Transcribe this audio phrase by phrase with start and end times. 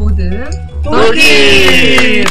[0.00, 0.30] 모든
[0.82, 1.20] 또기!
[1.20, 2.24] 네.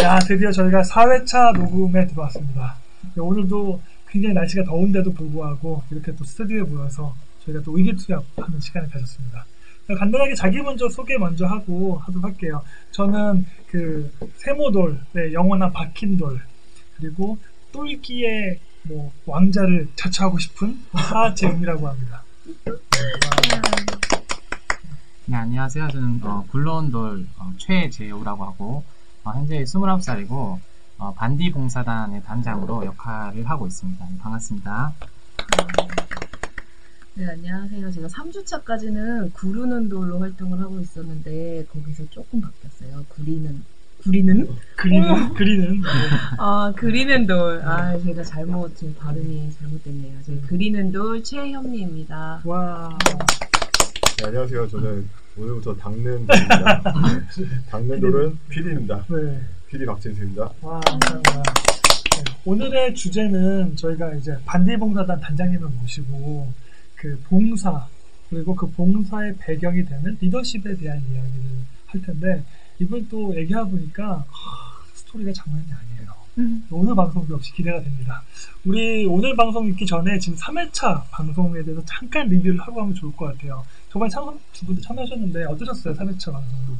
[0.00, 2.74] 자, 드디어 저희가 4회차 녹음에 들어왔습니다.
[3.14, 9.46] 네, 오늘도 굉장히 날씨가 더운데도 불구하고 이렇게 또 스튜디오에 모여서 저희가 또 의기투합하는 시간을 가졌습니다.
[9.96, 12.60] 간단하게 자기 먼저 소개 먼저 하고 하도록 할게요.
[12.90, 16.40] 저는 그 세모돌, 네, 영원한 박힌돌,
[16.96, 17.38] 그리고
[17.70, 22.24] 똘끼의 뭐 왕자를 자처하고 싶은 하재웅이라고 합니다.
[22.64, 22.72] 네,
[25.32, 25.88] 안녕하세요.
[25.88, 28.84] 저는 어, 굴러온 돌 어, 최재우라고 하고
[29.24, 30.58] 어, 현재 29살이고
[30.98, 34.04] 어, 반디 봉사단의 단장으로 역할을 하고 있습니다.
[34.08, 34.92] 네, 반갑습니다.
[37.14, 37.90] 네 안녕하세요.
[37.90, 43.04] 제가 3주차까지는 구르는 돌로 활동을 하고 있었는데 거기서 조금 바뀌었어요.
[43.08, 43.64] 구리는
[44.04, 45.88] 구리는 그리는 그리는 네.
[46.38, 47.62] 아 그리는 돌.
[47.62, 50.22] 아 제가 잘못 제 발음이 잘못됐네요.
[50.22, 52.42] 제 그리는 돌 최현미입니다.
[52.44, 52.96] 와
[54.18, 54.68] 네, 안녕하세요.
[54.68, 56.82] 저는 오늘부터 닦는 돌입니다.
[57.36, 59.04] 네, 닦는 돌은 PD입니다.
[59.08, 59.40] 네.
[59.68, 60.50] PD 박진수입니다.
[60.62, 61.42] 와, 감사합니다.
[61.42, 66.50] 네, 오늘의 주제는 저희가 이제 반디봉사단 단장님을 모시고
[66.94, 67.86] 그 봉사
[68.30, 71.44] 그리고 그 봉사의 배경이 되는 리더십에 대한 이야기를
[71.86, 72.42] 할 텐데
[72.78, 76.16] 이번 또 얘기하다 보니까 하, 스토리가 장난이 아니에요.
[76.70, 78.22] 오늘 방송도 역시 기대가 됩니다.
[78.64, 83.26] 우리 오늘 방송 있기 전에 지금 3회차 방송에 대해서 잠깐 리뷰를 하고 하면 좋을 것
[83.26, 83.64] 같아요.
[83.96, 85.94] 저번에 참, 두 분도 참여하셨는데 어떠셨어요?
[85.94, 86.78] 3회차 방송 부분?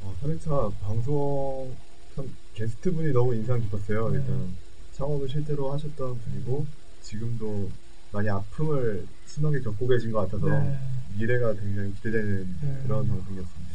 [0.00, 1.76] 어, 3회차 방송
[2.16, 4.08] 참 게스트 분이 너무 인상 깊었어요.
[4.08, 4.18] 네.
[4.18, 4.56] 일단
[4.92, 6.66] 창업을 실제로 하셨던 분이고
[7.02, 7.70] 지금도
[8.12, 10.78] 많이 아픔을 심하게 겪고 계신 것 같아서 네.
[11.18, 12.82] 미래가 굉장히 기대되는 네.
[12.84, 13.74] 그런 방송이었습니다.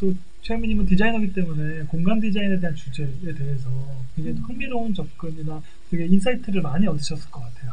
[0.00, 0.12] 또
[0.42, 3.70] 최현미님은 디자이너이기 때문에 공간 디자인에 대한 주제에 대해서
[4.16, 7.72] 굉장히 흥미로운 접근이나 되게 insight를 많이 얻으셨을 것 같아요.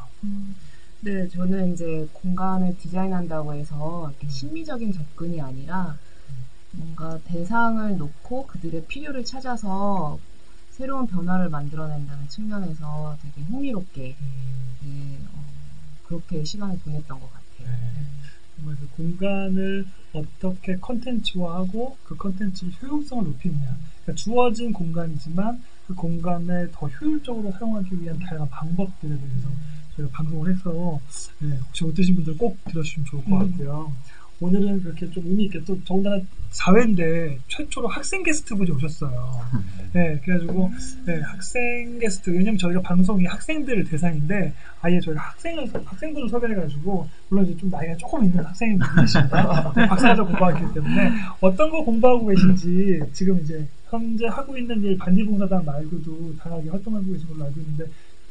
[1.02, 5.98] 네 저는 이제 공간을 디자인한다고 해서 이렇게 심리적인 접근이 아니라
[6.72, 10.20] 뭔가 대상을 놓고 그들의 필요를 찾아서
[10.72, 14.16] 새로운 변화를 만들어낸다는 측면에서 되게 흥미롭게
[14.82, 15.46] 네, 어,
[16.06, 17.70] 그렇게 시간을 보냈던 것 같아요.
[17.70, 18.04] 네.
[18.58, 23.78] 정말 그 공간을 어떻게 컨텐츠화하고 그 컨텐츠의 효용성을 높이느냐.
[24.04, 29.50] 그러니까 주어진 공간이지만 그 공간을 더 효율적으로 사용하기 위한 다양한 방법들에 대해서
[30.00, 31.00] 저희가 방송을 해서
[31.40, 33.52] 네, 혹시 못 드신 분들 꼭 들어주시면 좋을 것 음.
[33.52, 33.94] 같아요.
[34.42, 36.22] 오늘은 그렇게 좀 의미 있게 또 더군다나
[36.52, 39.42] 4회인데 최초로 학생 게스트분이 오셨어요.
[39.92, 40.72] 네, 그래가지고
[41.06, 47.58] 네, 학생 게스트 왜냐면 저희가 방송이 학생들 대상인데 아예 저희가 학생을 학생분을 섭외해가지고 물론 이제
[47.58, 49.74] 좀 나이가 조금 있는 학생분이 계십니다.
[49.76, 51.12] 네, 박사과정 공부하기 때문에
[51.42, 57.28] 어떤 거 공부하고 계신지 지금 이제 현재 하고 있는 일 반디봉사단 말고도 다양하게 활동하고 계신
[57.28, 57.86] 걸로 알고 있는데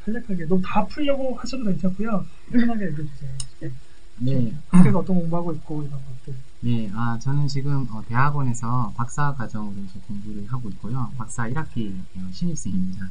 [0.08, 2.24] 간략하게 너무 다 풀려고 하셔도 괜찮고요.
[2.50, 3.30] 편하게 얘기해주세요.
[4.20, 6.34] 네, 학교에서 어떤 공부하고 있고 이런 것들.
[6.60, 11.12] 네, 아, 저는 지금 어, 대학원에서 박사 과정으로 이제 공부를 하고 있고요.
[11.16, 13.08] 박사 1학기 어, 신입생입니다.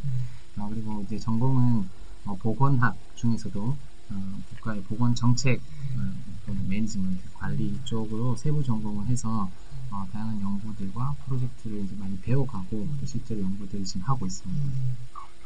[0.57, 1.87] 어, 그리고 이제 전공은
[2.25, 3.77] 어, 보건학 중에서도
[4.09, 5.61] 어, 국가의 보건 정책
[5.97, 9.49] 어, 매니지먼트 관리 쪽으로 세부 전공을 해서
[9.91, 14.61] 어, 다양한 연구들과 프로젝트를 이제 많이 배워가고 또 실제로 연구들을 지금 하고 있습니다.
[14.61, 14.97] 음,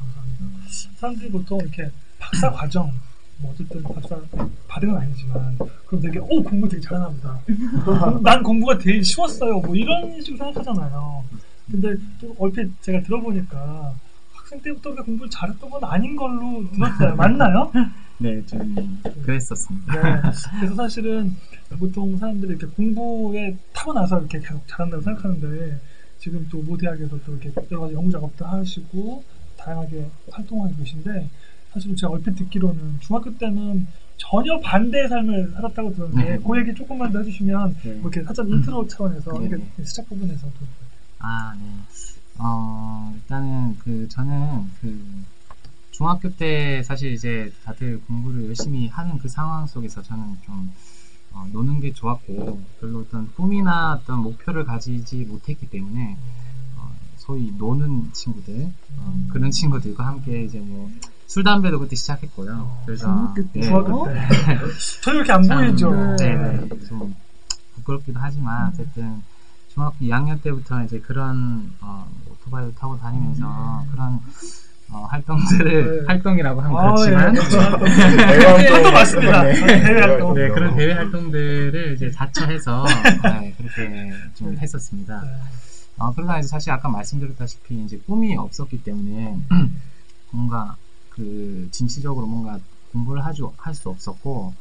[0.02, 0.46] 감사합니다.
[0.96, 1.90] 사람들이 보통 이렇게
[2.20, 2.92] 박사 과정,
[3.38, 4.20] 뭐 어쨌든 박사
[4.68, 7.40] 받은 건 아니지만 그럼 되게 오 공부 되게 잘하나 보다.
[8.22, 9.60] 난 공부가 되게 쉬웠어요.
[9.60, 11.24] 뭐 이런 식으로 생각하잖아요.
[11.70, 13.96] 근데 또 얼핏 제가 들어보니까
[14.34, 17.16] 학생 때부터 공부를 잘했던 건 아닌 걸로 들었어요.
[17.16, 17.72] 맞나요?
[18.18, 19.94] 네, 좀 그랬었습니다.
[19.94, 20.22] 네.
[20.60, 21.36] 그래서 사실은
[21.80, 25.80] 보통 사람들이 이렇게 공부에 타고 나서 이렇게 계속 잘한다고 생각하는데
[26.20, 29.24] 지금 또 모대학에서 또 이렇게 여러 가지 연구 작업도 하시고
[29.64, 31.30] 다양하게 활동하고 계신데
[31.74, 33.88] 사실은 제가 얼핏 듣기로는 중학교 때는
[34.18, 36.40] 전혀 반대의 삶을 살았다고 들었는데 네.
[36.46, 37.94] 그 얘기 조금만 더 해주시면 네.
[37.94, 39.46] 뭐 이렇게 살짝 인트로 차원에서 네.
[39.46, 40.54] 이렇게 시작 부분에서도
[41.20, 41.66] 아, 네.
[42.38, 45.04] 어, 일단은 그 저는 그
[45.92, 50.72] 중학교 때 사실 이제 다들 공부를 열심히 하는 그 상황 속에서 저는 좀
[51.34, 56.51] 어, 노는 게 좋았고 별로 어떤 꿈이나 어떤 목표를 가지지 못했기 때문에 어,
[57.22, 60.90] 소위 노는 친구들 어, 그런 친구들과 함께 이제 뭐
[61.32, 62.80] 술 담배도 그때 시작했고요.
[62.86, 63.62] 그래서 중학교 때?
[63.62, 63.62] 네.
[63.62, 64.28] 중학교 때.
[65.02, 66.16] 전혀 이렇게 안 참, 보이죠.
[66.18, 66.68] 네, 네.
[66.90, 67.16] 좀
[67.76, 69.22] 부끄럽기도 하지만 어쨌든
[69.70, 74.20] 중학교 2학년 때부터 이제 그런 어, 오토바이를 타고 다니면서 그런
[74.92, 76.06] 어, 활동들을 네.
[76.08, 77.40] 활동이라고 하면 아, 그렇지만 예.
[78.68, 79.44] 그것도 맞습니다.
[79.44, 80.00] 네.
[80.02, 80.34] 활동.
[80.34, 82.84] 네, 그런 대외 활동들을 이제 자처해서
[83.24, 85.24] 네, 그렇게 좀 했었습니다.
[86.02, 89.40] 어, 그러다 이제 사실 아까 말씀드렸다시피 이제 꿈이 없었기 때문에
[90.32, 90.76] 뭔가
[91.10, 92.60] 그 진취적으로 뭔가
[92.92, 94.54] 공부를 하죠 할 수 없었고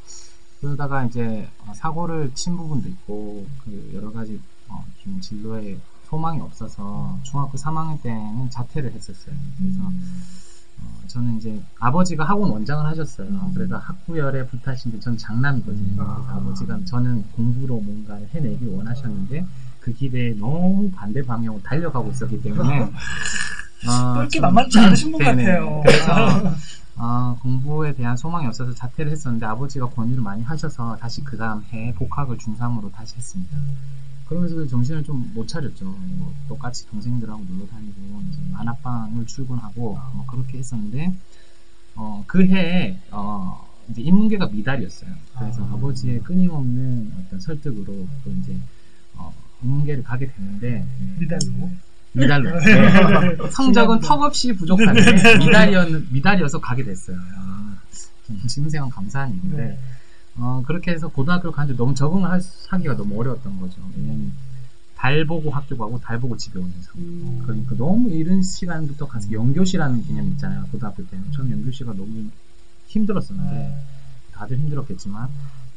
[0.61, 7.19] 그러다가 이제 어, 사고를 친 부분도 있고 그 여러 가지 어, 좀 진로에 소망이 없어서
[7.23, 9.35] 중학교 3학년 때는 자퇴를 했었어요.
[9.59, 9.81] 그래서
[10.83, 13.51] 어, 저는 이제 아버지가 학원 원장을 하셨어요.
[13.55, 15.95] 그래서 학구열에 불타신데 전 장남이거든요.
[15.97, 19.47] 그래서 아버지가 저는 공부로 뭔가를 해내길 원하셨는데
[19.81, 22.91] 그 길에 너무 반대 방향으로 달려가고 있었기 때문에 어,
[24.15, 25.21] 또 이렇게 좀- 만만치 않으신 분.
[25.25, 25.81] 같아요.
[25.85, 26.55] 그래서
[26.97, 31.95] 어, 공부에 대한 소망이 없어서 자퇴를 했었는데 아버지가 권유를 많이 하셔서 다시 그 다음 해
[31.95, 33.57] 복학을 중3으로 다시 했습니다.
[34.29, 35.85] 그러면서도 정신을 좀 못 차렸죠.
[35.87, 41.15] 뭐 똑같이 동생들하고 놀러 다니고 이제 만화방을 출근하고 뭐 그렇게 했었는데
[41.97, 45.11] 어, 그 해에 어, 이제 인문계가 미달이었어요.
[45.39, 45.71] 그래서 아.
[45.73, 45.77] 아.
[45.77, 48.59] 버지의 끊임없는 어떤 설득으로 또 이제 어,
[49.63, 50.87] 인문계를 가게 됐는데
[51.19, 51.71] 미달로.
[52.13, 53.51] 미달로 네.
[53.51, 57.17] 성적은 턱없이 부족한데 미달이었 미달이어서 가게 됐어요.
[57.37, 57.77] 아,
[58.27, 59.79] 좀 지금 생각 감사한 일인데 네.
[60.37, 62.29] 어, 그렇게 해서 고등학교를 갔는데 너무 적응을
[62.69, 63.81] 하기가 너무 어려웠던 거죠.
[63.97, 64.33] 왜냐면
[64.97, 67.43] 달 보고 학교 가고 달 보고 집에 오는 상황.
[67.43, 70.67] 그러니까 너무 이른 시간부터 가서 연교시라는 개념이 있잖아요.
[70.71, 71.33] 고등학교 때는.
[71.33, 72.27] 저는 연교시가 너무
[72.87, 73.83] 힘들었었는데
[74.33, 75.29] 다들 힘들었겠지만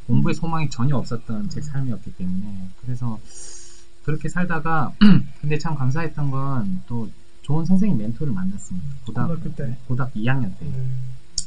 [0.07, 3.19] 공부에 소망이 전혀 없었던 제 삶이었기 때문에 그래서
[4.03, 4.93] 그렇게 살다가
[5.41, 7.09] 근데 참 감사했던 건 또
[7.41, 8.87] 좋은 선생님 멘토를 만났습니다.
[9.05, 9.77] 고등학교, 고등학교 때.
[9.87, 10.65] 고등학교 2학년 때.
[10.65, 10.85] 네.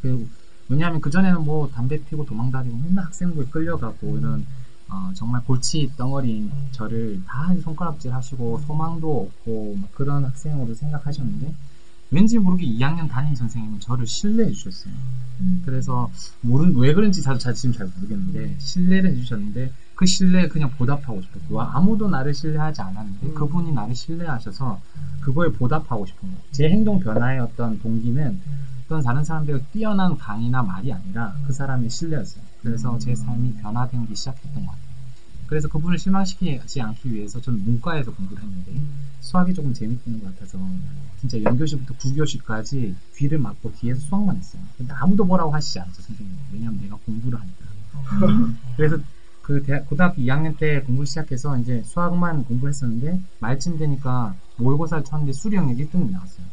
[0.03, 0.29] 그,
[0.69, 4.45] 왜냐하면 그 전에는 뭐 담배 피고 도망다니고 맨날 학생부에 끌려가고 이런
[4.89, 11.55] 어, 정말 골치 덩어리인 저를 다 손가락질 하시고 소망도 없고 막 그런 학생으로 생각하셨는데
[12.11, 14.93] 왠지 모르게 2학년 담임 선생님은 저를 신뢰해 주셨어요.
[15.65, 16.11] 그래서
[16.43, 21.21] 모르 왜 그런지 저도 잘- 지금 잘 모르겠는데 신뢰를 해 주셨는데 그 신뢰에 그냥 보답하고
[21.23, 24.79] 싶었고 아무도 나를 신뢰하지 않았는데 그분이 나를 신뢰하셔서
[25.21, 26.43] 그거에 보답하고 싶은 거예요.
[26.53, 28.39] 제 행동 변화의 어떤 동기는
[28.85, 32.45] 어떤 다른 사람들의 뛰어난 강의나 말이 아니라 그 사람의 신뢰였어요.
[32.63, 34.87] 그래서 제 삶이 변화되기 시작했던 것 같아요.
[35.47, 38.81] 그래서 그분을 실망시키지 않기 위해서 저는 문과에서 공부를 했는데
[39.21, 40.59] 수학이 조금 재밌는 것 같아서
[41.21, 44.63] 진짜 연교시부터 9교시까지 귀를 막고 뒤에서 수학만 했어요.
[44.77, 46.37] 근데 아무도 뭐라고 하시지 않죠, 선생님.
[46.53, 47.65] 왜냐면 내가 공부를 하니까.
[48.77, 48.99] 그래서
[49.47, 55.33] 그 대학, 고등학교 2학년 때 공부 시작해서 이제 수학만 공부를 했었는데 말쯤 되니까 모의고사를 쳤는데
[55.33, 56.45] 수리 영역 1등이 나왔어요.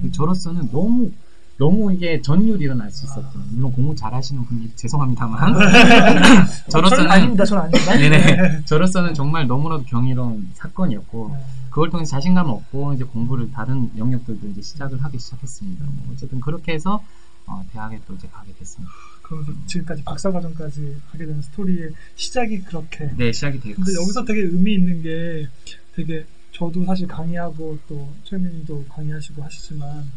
[0.00, 1.10] 그 저로서는 너무
[1.56, 5.52] 너무 이게 전율이 일어날 수 있었던 물론 공부 잘하시는 분이 죄송합니다만
[6.70, 7.44] 저는 저로서는 아닙니다.
[7.44, 7.96] 저는 아닙니다.
[7.98, 11.36] 네네 저로서는 정말 너무나도 경이로운 사건이었고
[11.70, 15.84] 그걸 통해서 자신감을 얻고 이제 공부를 다른 영역들도 이제 시작을 하기 시작했습니다.
[15.84, 17.02] 뭐 어쨌든 그렇게 해서
[17.46, 18.94] 어, 대학에 또 이제 가게 됐습니다.
[19.28, 23.10] 그러면서 지금까지 박사과정까지 하게 된 스토리의 시작이 그렇게.
[23.16, 25.46] 네 시작이 되었 근데 여기서 되게 의미 있는 게
[25.94, 30.10] 되게 저도 사실 강의하고 또 최민님도 강의하시고 하시지만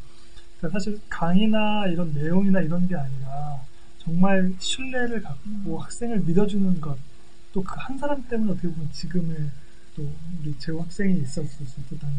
[0.58, 3.62] 그러니까 사실 강의나 이런 내용이나 이런 게 아니라
[4.00, 6.98] 정말 신뢰를 갖고 학생을 믿어주는 것
[7.54, 9.36] 또 그 한 사람 때문에 어떻게 보면 지금의
[9.98, 10.10] 또
[10.40, 12.16] 우리 재호 학생이 있었을 수 있었다는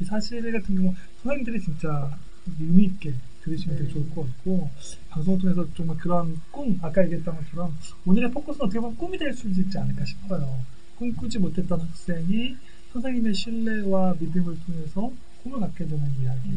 [0.00, 2.18] 이 사실 같은 경우 선생님들이 진짜
[2.58, 4.70] 의미 있게 들으시면 되게 좋을 것 같고
[5.10, 7.74] 방송을 통해서 정말 그런 꿈 아까 얘기했던 것처럼
[8.06, 10.60] 오늘의 포커스는 어떻게 보면 꿈이 될 수 있지 않을까 싶어요.
[10.98, 12.56] 꿈꾸지 못했던 학생이
[12.92, 15.10] 선생님의 신뢰와 믿음을 통해서
[15.42, 16.50] 꿈을 갖게 되는 이야기.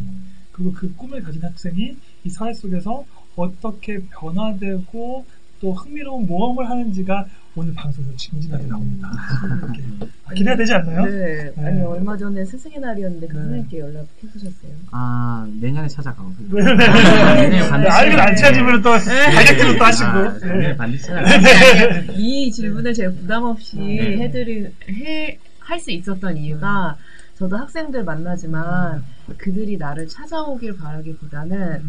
[0.51, 5.25] 그리고 그 꿈을 가진 학생이 이 사회 속에서 어떻게 변화되고
[5.59, 9.09] 또 흥미로운 모험을 하는지가 오늘 방송에서 진진하게 나옵니다.
[10.25, 11.05] 아, 기대가 되지 않나요?
[11.05, 11.53] 네.
[11.55, 11.67] 네.
[11.67, 13.41] 아니 얼마 전에 스승의 날이었는데 그 네.
[13.41, 14.71] 선생님께 연락해 보셨어요?
[14.91, 16.63] 아 내년에 찾아가고 네.
[16.63, 20.09] 내년에 반드시 아, 이걸 안 찾으면 또 다이렉트로 또 하시고.
[20.09, 20.47] 아, 네.
[20.47, 24.17] 내년에 반드시 찾아가고 이 질문을 제가 부담 없이 네.
[24.17, 24.73] 해드릴
[25.59, 26.97] 할수 있었던 이유가
[27.35, 29.03] 저도 학생들 만나지만
[29.37, 31.81] 그들이 나를 찾아오길 바라기보다는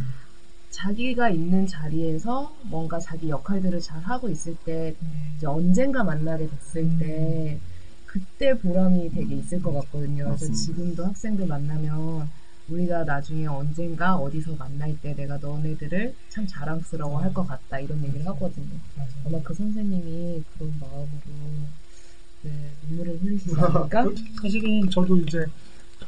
[0.77, 4.95] 자기가 있는 자리에서 뭔가 자기 역할들을 잘 하고 있을 때
[5.37, 6.99] 이제 언젠가 만나게 됐을 음.
[6.99, 7.59] 때
[8.05, 10.25] 그때 보람이 되게 있을 것 같거든요.
[10.25, 10.57] 그래서 맞습니다.
[10.63, 12.29] 지금도 학생들 만나면
[12.69, 18.27] 우리가 나중에 언젠가 어디서 만날 때 내가 너네들을 참 자랑스러워 할 것 같다 이런 얘기를
[18.27, 18.69] 하거든요.
[18.97, 19.09] 맞아요.
[19.25, 21.09] 아마 그 선생님이 그런 마음으로
[22.43, 22.51] 네,
[22.89, 24.05] 눈물을 흘리시지 않을까?
[24.43, 25.47] 사실은 저도 이제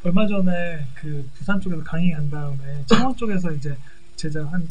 [0.05, 3.75] 얼마 전에 그 부산 쪽에서 강의 간 다음에 창원 쪽에서 이제
[4.19, 4.67] 제자 한그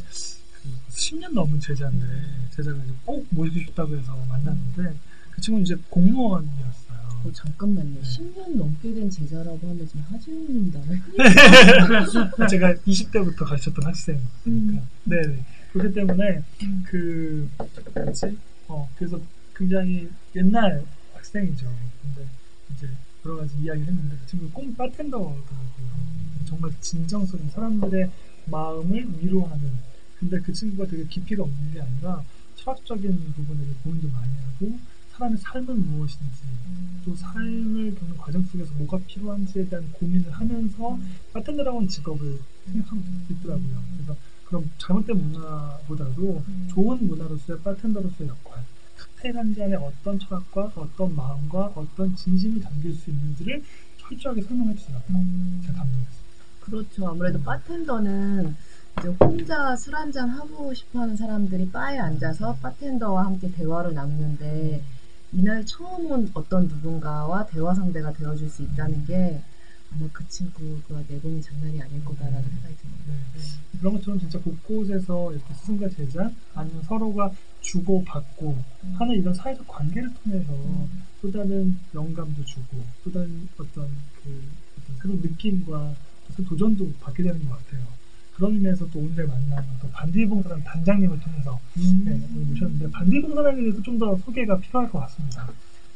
[0.90, 2.06] 10년 넘은 제자인데
[2.54, 4.94] 제자가 이제 꼭 모시고 싶다고 해서 만났는데
[5.32, 6.98] 그 친구는 이제 공무원이었어요.
[7.24, 8.02] 어, 잠깐만요.
[8.02, 10.82] 10년 넘게 된 제자라고 하면 지금 하진입니다.
[12.50, 14.34] 제가 20대부터 가르쳤던 학생이니까.
[14.48, 14.82] 음.
[15.06, 15.46] 네.
[15.72, 16.44] 그렇기 때문에
[16.86, 17.50] 그
[17.96, 18.38] 뭐지?
[18.68, 19.18] 어 그래서
[19.56, 21.74] 굉장히 옛날 학생이죠.
[22.02, 22.28] 근데
[22.76, 22.90] 이제
[23.26, 25.38] 여러 가지 이야기를 했는데 그 친구 꼭 바텐더더라고요.
[26.46, 28.10] 정말 진정성인 사람들의
[28.50, 29.72] 마음을 위로하는.
[30.20, 32.24] 근데 그 친구가 되게 깊이가 없는 게 아니라
[32.56, 34.78] 철학적인 부분에 고민도 많이 하고
[35.12, 36.44] 사람의 삶은 무엇인지
[37.06, 41.00] 또 삶을 겪는 과정 속에서 뭐가 필요한지에 대한 고민을 하면서
[41.34, 43.84] 바텐더라고는 직업을 생각하고 있더라고요.
[43.94, 48.64] 그래서 그럼 잘못된 문화보다도 좋은 문화로서의 바텐더로서의 역할
[48.98, 53.64] 칵테일 한 잔에 어떤 철학과 어떤 마음과 어떤 진심이 담길 수 있는지를
[53.98, 55.18] 철저하게 설명해 주더라고요.
[55.64, 56.27] 제가 감동했어요.
[56.70, 57.08] 그렇죠.
[57.08, 58.56] 아무래도 바텐더는
[59.00, 64.84] 이제 혼자 술 한잔 하고 싶어 하는 사람들이 바에 앉아서 바텐더와 함께 대화를 나누는데
[65.34, 69.42] 이날 처음 온 어떤 누군가와 대화 상대가 되어줄 수 있다는 게
[69.94, 73.14] 아마 그 친구가 내공이 장난이 아닐 거다라는 생각이 듭니다.
[73.36, 73.80] 네.
[73.80, 77.32] 그런 것처럼 진짜 곳곳에서 이렇게 스승과 제자 아니면 서로가
[77.62, 78.58] 주고 받고
[78.96, 80.54] 하는 이런 사회적 관계를 통해서
[81.22, 83.90] 또 다른 영감도 주고 또 다른 어떤
[84.24, 84.44] 그
[84.82, 85.96] 어떤 새로운 느낌과
[86.32, 87.86] 어떤 도전도 받게 되는 것 같아요.
[88.36, 91.60] 그런 의미에서 또 오늘 만난 또 반디봉사라는 단장님을 통해서
[92.06, 95.48] 네, 오늘 모셨는데 반디봉사라는 대해서 좀 더 소개가 필요할 것 같습니다.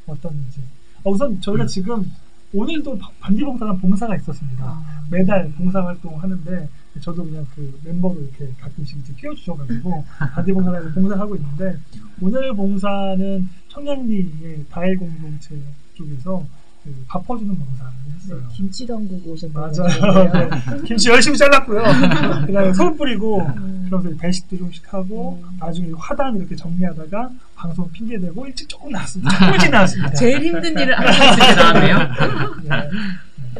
[0.08, 0.60] 어떤지.
[1.04, 2.12] 아, 우선 저희가 지금
[2.54, 4.66] 오늘도 반디봉사라는 봉사가 있었습니다.
[4.66, 6.68] 아, 매달 봉사활동 하는데
[7.00, 11.78] 저도 그냥 그 멤버로 이렇게 가끔씩 이제 끼워주셔가지고 반디봉사라는 봉사하고 있는데
[12.20, 15.56] 오늘 봉사는 청량리의 다일 공동체
[15.94, 16.44] 쪽에서
[16.84, 18.42] 그 밥 퍼주는 봉사를 네, 했어요.
[18.54, 20.02] 김치 담그고 오셨다고 맞아요.
[20.32, 20.82] 하는데요.
[20.86, 21.82] 김치 열심히 잘랐고요.
[22.48, 23.86] 그다음에 소금 뿌리고 음.
[23.90, 25.58] 그러면서 배식도 좀씩 하고 음.
[25.60, 29.32] 나중에 화단 이렇게 정리하다가 방송 핑계 대고 일찍 조금 나왔습니다.
[29.38, 30.14] 조금 일찍 나왔습니다.
[30.14, 31.98] 제일 힘든 일을 있게 나왔네요.
[32.64, 32.90] 네.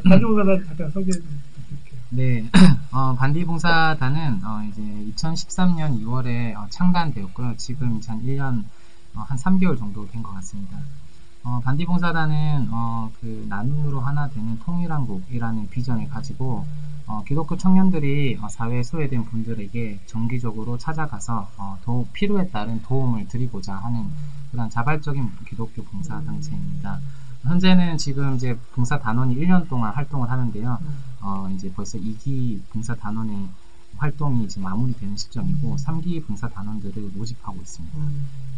[0.10, 1.22] 반디봉사단 잠깐 소개 좀
[1.54, 2.00] 부탁드릴게요.
[2.12, 2.46] 네,
[2.92, 4.82] 어, 반디봉사단은 어, 이제
[5.16, 7.54] 2013년 2월에 어, 창단되었고요.
[7.58, 8.64] 지금 이제 한 1년
[9.16, 10.78] 어, 한 3개월 정도 된 것 같습니다.
[11.44, 16.66] 어, 반디봉사단은 어, 그 나눔으로 하나 되는 통일한국이라는 비전을 가지고
[17.08, 23.76] 어, 기독교 청년들이 어, 사회에 소외된 분들에게 정기적으로 찾아가서 어, 도, 필요에 따른 도움을 드리고자
[23.76, 24.12] 하는
[24.52, 27.00] 그런 자발적인 기독교 봉사 단체입니다.
[27.44, 30.78] 현재는 지금 이제 봉사 단원이 1년 동안 활동을 하는데요.
[31.22, 33.50] 어, 이제 벌써 2기 봉사 단원의
[33.98, 37.98] 활동이 이제 마무리되는 시점이고 3기 봉사 단원들을 모집하고 있습니다.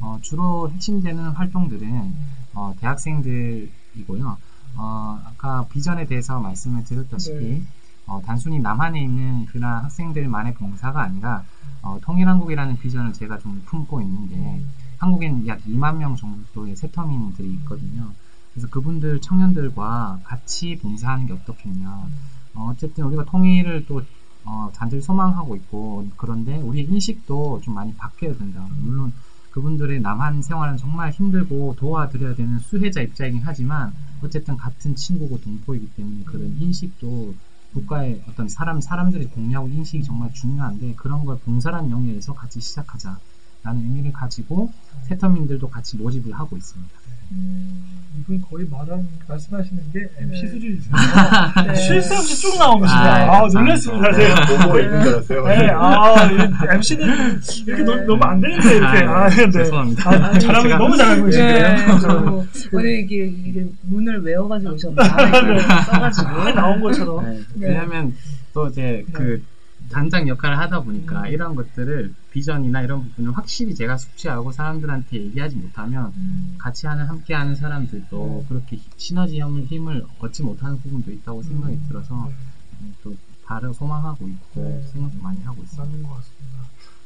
[0.02, 4.38] 어, 주로 핵심되는 활동들은 어, 대학생들이고요.
[4.75, 7.63] 어, 아까 비전에 대해서 말씀을 드렸다시피 네.
[8.05, 11.43] 어, 단순히 남한에 있는 그런 학생들만의 봉사가 아니라
[11.81, 14.62] 어, 통일한국이라는 비전을 제가 좀 품고 있는데
[14.98, 18.12] 한국엔 약 2만 명 정도의 세터민들이 있거든요.
[18.53, 22.07] 그래서 그분들 청년들과 같이 봉사하는 게 어떻겠냐.
[22.55, 24.01] 어, 어쨌든 우리가 통일을 또
[24.45, 28.65] 어, 단들 소망하고 있고 그런데 우리의 인식도 좀 많이 바뀌어야 된다.
[28.81, 29.13] 물론
[29.53, 33.93] 그분들의 남한 생활은 정말 힘들고 도와드려야 되는 수혜자 입장이긴 하지만
[34.24, 37.36] 어쨌든 같은 친구고 동포이기 때문에 그런 인식도
[37.74, 43.19] 국가의 어떤 사람 사람들이 공유하고 인식이 정말 중요한데 그런 걸 봉사란 영역에서 같이 시작하자라는
[43.65, 44.72] 의미를 가지고
[45.03, 46.91] 세터민들도 같이 모집을 하고 있습니다.
[48.20, 50.48] 이분 거의 말하는 말씀하시는 게 MC 네.
[50.48, 50.94] 수준이세요.
[51.68, 51.75] 네.
[51.75, 52.94] 쉴새 없이 쭉 나오시네요.
[52.96, 54.13] 아, 아, 놀랐습니다.
[54.13, 54.63] 제가.
[54.63, 55.48] 보고 있는 줄 알았어요.
[55.48, 58.98] 네, 아, MC는 이렇게 넣, 넣으면 안 되는데, 이렇게.
[59.04, 59.50] 아, 아, 네.
[59.52, 60.10] 죄송합니다.
[60.10, 61.75] 아, 잘하고, 제가- 너무 잘하고 네.
[62.02, 65.04] 저 오늘 이게, 이게 문을 외워가지고 오셨나?
[65.84, 66.28] 써가지고.
[66.30, 67.25] 아, 나온 것처럼.
[67.56, 68.13] 네, 왜냐하면
[68.54, 69.44] 또 이제 그
[69.94, 76.12] 단장 역할을 하다 보니까 이런 것들을 비전이나 이런 부분을 확실히 제가 숙지하고 사람들한테 얘기하지 못하면
[76.58, 82.30] 같이 하는 함께 하는 사람들도 그렇게 시너지 힘을, 힘을 얻지 못하는 부분도 있다고 생각이 들어서
[82.82, 84.82] 음, 또 바로 소망하고 있고 네.
[84.92, 85.64] 생각도 많이 하고.
[85.78, 86.58] 맞는 것 같습니다.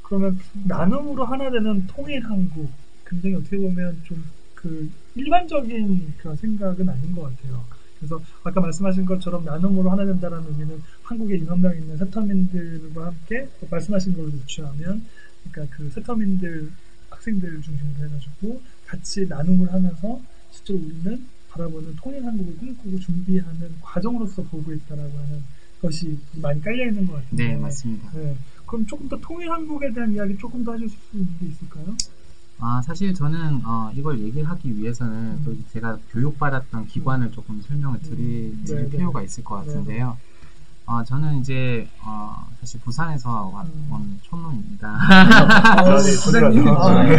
[0.01, 2.71] 그러면 나눔으로 하나 되는 통일 한국
[3.05, 7.63] 굉장히 어떻게 보면 좀 그 일반적인 그런 생각은 아닌 것 같아요.
[7.99, 13.67] 그래서 아까 말씀하신 것처럼 나눔으로 하나 된다는 의미는 한국에 6만 명 있는 세터민들과 함께 또
[13.69, 15.05] 말씀하신 걸로 유추하면
[15.51, 16.71] 그러니까 그 세터민들
[17.09, 24.71] 학생들 중심으로 해가지고 같이 나눔을 하면서 실제로 우리는 바라보는 통일 한국을 꿈꾸고 준비하는 과정으로서 보고
[24.71, 25.43] 있다라고 하는
[25.81, 27.47] 것이 많이 깔려 있는 것 같은데.
[27.47, 28.11] 네, 맞습니다.
[28.13, 28.35] 네.
[28.65, 31.95] 그럼 조금 더 통일 한국에 대한 이야기 조금 더 해주실 수 있는 게 있을까요?
[32.59, 35.41] 아, 사실 저는 어, 이걸 얘기하기 위해서는 음.
[35.45, 38.63] 또 제가 교육받았던 기관을 조금 설명을 드릴, 음.
[38.65, 38.97] 드릴 네, 네.
[38.97, 40.17] 필요가 있을 것 같은데요.
[40.87, 43.89] 어, 저는 이제 어, 사실 부산에서 와- 음.
[43.91, 44.87] 온 촌놈입니다.
[44.89, 46.11] 아, 네.
[46.67, 47.15] 아, 네.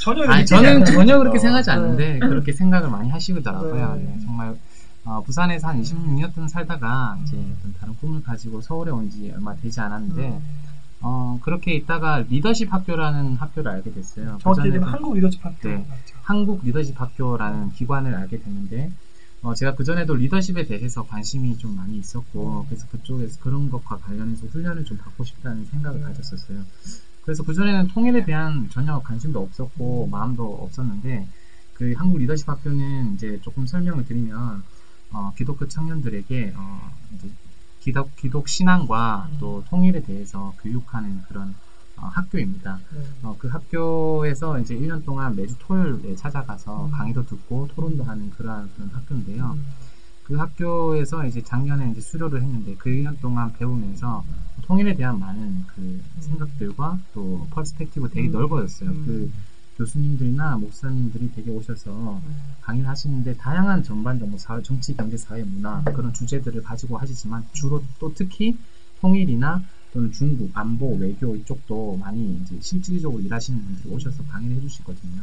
[0.00, 0.84] 전혀 아니 느끼지 저는.
[0.86, 1.40] 전혀 그렇게 어.
[1.40, 2.18] 생각하지 않는데 네.
[2.20, 3.94] 그렇게 생각을 많이 하시더라고요.
[3.96, 4.02] 네.
[4.04, 4.56] 네, 정말
[5.04, 7.36] 어, 부산에서 한 26년 동안 살다가 이제
[7.80, 10.40] 다른 꿈을 가지고 서울에 온 지 얼마 되지 않았는데 음.
[11.00, 14.38] 어, 그렇게 있다가 리더십 학교라는 학교를 알게 됐어요.
[14.40, 15.86] 정확히 얘기하면 그전에도 한국 리더십 학교 네.
[16.22, 18.92] 한국 리더십 학교라는 기관을 알게 됐는데
[19.42, 24.84] 어, 제가 그전에도 리더십에 대해서 관심이 좀 많이 있었고 그래서 그쪽에서 그런 것과 관련해서 훈련을
[24.84, 26.06] 좀 받고 싶다는 생각을 네.
[26.06, 26.64] 가졌었어요.
[27.22, 31.28] 그래서 그전에는 통일에 대한 전혀 관심도 없었고 마음도 없었는데
[31.74, 34.64] 그 한국 리더십 학교는 이제 조금 설명을 드리면
[35.12, 37.28] 어, 기독교 청년들에게 어, 이제
[37.80, 39.36] 기독, 기독 신앙과 음.
[39.40, 41.54] 또 통일에 대해서 교육하는 그런
[41.96, 42.78] 어, 학교입니다.
[42.94, 43.00] 네.
[43.22, 46.90] 어, 그 학교에서 이제 1년 동안 매주 토요일에 찾아가서 음.
[46.92, 49.56] 강의도 듣고 토론도 하는 그러한 그런 학교인데요.
[49.56, 49.66] 음.
[50.24, 54.24] 그 학교에서 이제 작년에 이제 수료를 했는데 그 1년 동안 배우면서
[54.62, 58.32] 통일에 대한 많은 그 생각들과 또 perspective 되게 음.
[58.32, 58.90] 넓어졌어요.
[58.90, 59.04] 음.
[59.06, 59.32] 그
[59.78, 62.34] 교수님들이나 목사님들이 되게 오셔서 음.
[62.62, 67.82] 강의를 하시는데 다양한 전반적 뭐 사회, 정치, 경제, 사회, 문화 그런 주제들을 가지고 하시지만 주로
[67.98, 68.58] 또 특히
[69.00, 75.22] 통일이나 또는 중국, 안보, 외교 이쪽도 많이 이제 실질적으로 일하시는 분들이 오셔서 강의를 해주시거든요.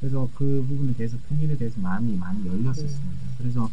[0.00, 3.20] 그래서 그 부분에 대해서 통일에 대해서 마음이 많이 열렸었습니다.
[3.38, 3.70] 그래서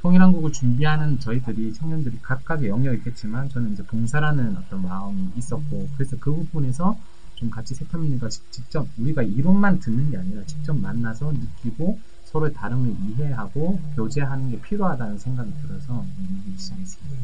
[0.00, 6.32] 통일한국을 준비하는 저희들이 청년들이 각각의 영역이 있겠지만 저는 이제 봉사라는 어떤 마음이 있었고 그래서 그
[6.32, 6.96] 부분에서
[7.34, 13.80] 좀 같이 세터민과 직접 우리가 이론만 듣는 게 아니라 직접 만나서 느끼고 서로의 다름을 이해하고
[13.96, 17.14] 교제하는 게 필요하다는 생각이 들어서 음, 시작했습니다.
[17.14, 17.22] 네.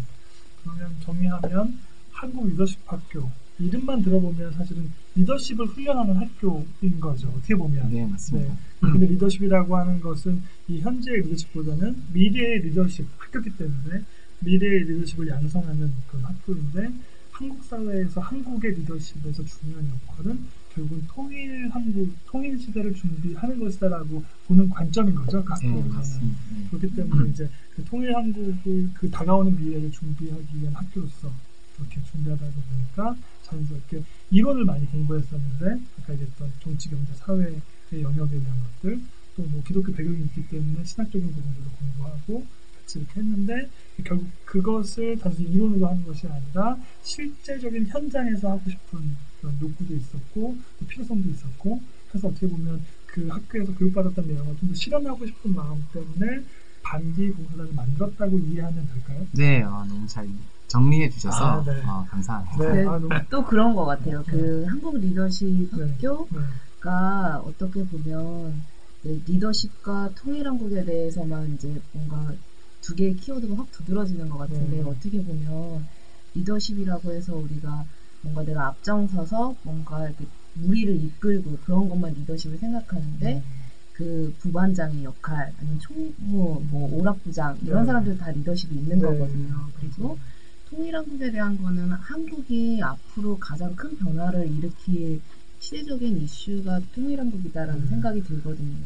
[0.63, 1.79] 그러면 정리하면
[2.13, 7.29] 한국 리더십 학교 이름만 들어보면 사실은 리더십을 훈련하는 학교인 거죠.
[7.29, 7.91] 어떻게 보면.
[7.91, 8.53] 네 맞습니다.
[8.53, 8.59] 네.
[8.81, 14.03] 근데 리더십이라고 하는 것은 이 현재의 리더십보다는 미래의 리더십 학교기 때문에
[14.41, 16.91] 미래의 리더십을 양성하는 그런 학교인데
[17.41, 25.15] 한국 사회에서 한국의 리더십에서 중요한 역할은 결국은 통일 한국 통일 시대를 준비하는 것이다라고 보는 관점인
[25.15, 25.43] 거죠.
[25.43, 25.73] 그 네.
[25.73, 26.69] 네.
[26.69, 31.33] 그렇기 때문에 이제 그 통일 한국을 그 다가오는 미래를 준비하기 위한 학교로서
[31.77, 37.59] 그렇게 준비하다 보니까 자연스럽게 이론을 많이 공부했었는데 아까 얘기했던 정치, 경제, 사회의
[37.91, 39.01] 영역에 대한 것들
[39.35, 42.60] 또 뭐 기독교 배경이 있기 때문에 신학적인 부분들도 공부하고 같
[42.99, 43.71] 이 이렇게 했는데
[44.05, 50.87] 결국 그것을 단순히 이론으로 하는 것이 아니라 실제적인 현장에서 하고 싶은 그런 욕구도 있었고 또
[50.87, 56.45] 필요성도 있었고 그래서 어떻게 보면 그 학교에서 교육받았던 내용을 좀 더 실현하고 싶은 마음 때문에
[56.83, 59.27] 반기 봉사단을 만들었다고 이해하면 될까요?
[59.33, 60.29] 네, 어, 너무 잘
[60.67, 61.73] 정리해 주셔서 아, 네.
[61.85, 62.57] 어, 감사합니다.
[62.73, 62.83] 네.
[62.83, 62.89] 네.
[62.89, 64.23] 아, 너무, 또 그런 것 같아요.
[64.27, 65.93] 그 한국 리더십 네.
[65.93, 67.49] 학교가 네.
[67.49, 68.63] 어떻게 보면
[69.03, 72.33] 네, 리더십과 통일한국에 대해서만 이제 뭔가
[72.81, 74.83] 두 개의 키워드가 확 두드러지는 것 같은데 네.
[74.83, 75.87] 어떻게 보면
[76.35, 77.85] 리더십이라고 해서 우리가
[78.23, 83.43] 뭔가 내가 앞장서서 뭔가 이렇게 무리를 이끌고 그런 것만 리더십을 생각하는데 음.
[83.93, 87.87] 그 부반장의 역할 아니면 총무 뭐 오락부장 이런 네.
[87.87, 89.07] 사람들 다 리더십이 있는 네.
[89.07, 89.69] 거거든요.
[89.79, 90.19] 그리고
[90.71, 95.21] 통일한국에 대한 거는 한국이 앞으로 가장 큰 변화를 일으킬
[95.59, 97.89] 시대적인 이슈가 통일한국이다라는 음.
[97.89, 98.77] 생각이 들거든요.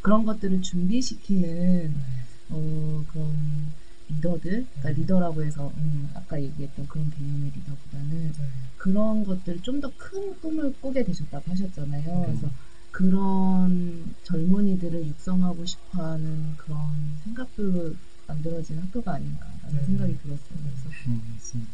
[0.00, 1.94] 그런 것들을 준비시키는
[2.50, 3.34] 어, 그런
[4.08, 8.44] 리더들, 그러니까 리더라고 해서 음, 아까 얘기했던 그런 개념의 리더보다는 네.
[8.76, 12.04] 그런 것들 좀더 큰 꿈을 꾸게 되셨다고 하셨잖아요.
[12.04, 12.26] 네.
[12.26, 12.48] 그래서
[12.92, 16.78] 그런 젊은이들을 육성하고 싶어하는 그런
[17.24, 17.94] 생각들로
[18.26, 19.84] 만들어진 학교가 아닌가라는 네.
[19.84, 20.58] 생각이 들었어요.
[20.62, 21.70] 그래서 네, 맞습니다.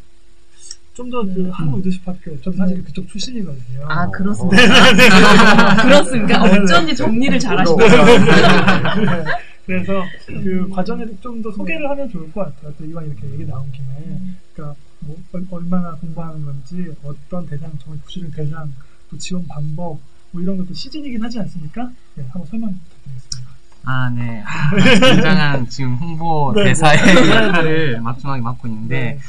[0.93, 1.49] 좀더그 네.
[1.51, 2.83] 한국 리더십 학교, 저도 사실 네.
[2.83, 3.85] 그쪽 출신이거든요.
[3.87, 4.11] 아 어.
[4.11, 4.93] 그렇습니까?
[4.93, 5.09] 네.
[5.83, 6.43] 그렇습니까?
[6.43, 7.89] 어쩐지 정리를 잘하시네요.
[9.65, 9.83] 네.
[9.83, 12.73] 그래서 그 과정에서 좀 더 소개를 하면 좋을 것 같아요.
[12.77, 14.19] 또 이왕 이렇게 얘기 나온 김에.
[14.53, 18.73] 그러니까 뭐 얼- 얼마나 공부하는 건지, 어떤 대상, 정말 구체적인 대상,
[19.09, 19.99] 또 지원 방법,
[20.31, 21.91] 뭐 이런 것도 시즌이긴 하지 않습니까?
[22.15, 23.53] 네, 한번 설명 부탁드리겠습니다.
[23.85, 24.41] 아, 네.
[24.45, 24.69] 아,
[25.13, 27.11] 굉장한 지금 홍보 네, 대사의 네.
[27.11, 29.19] 일들을 막중하게 맡고 있는데, 네.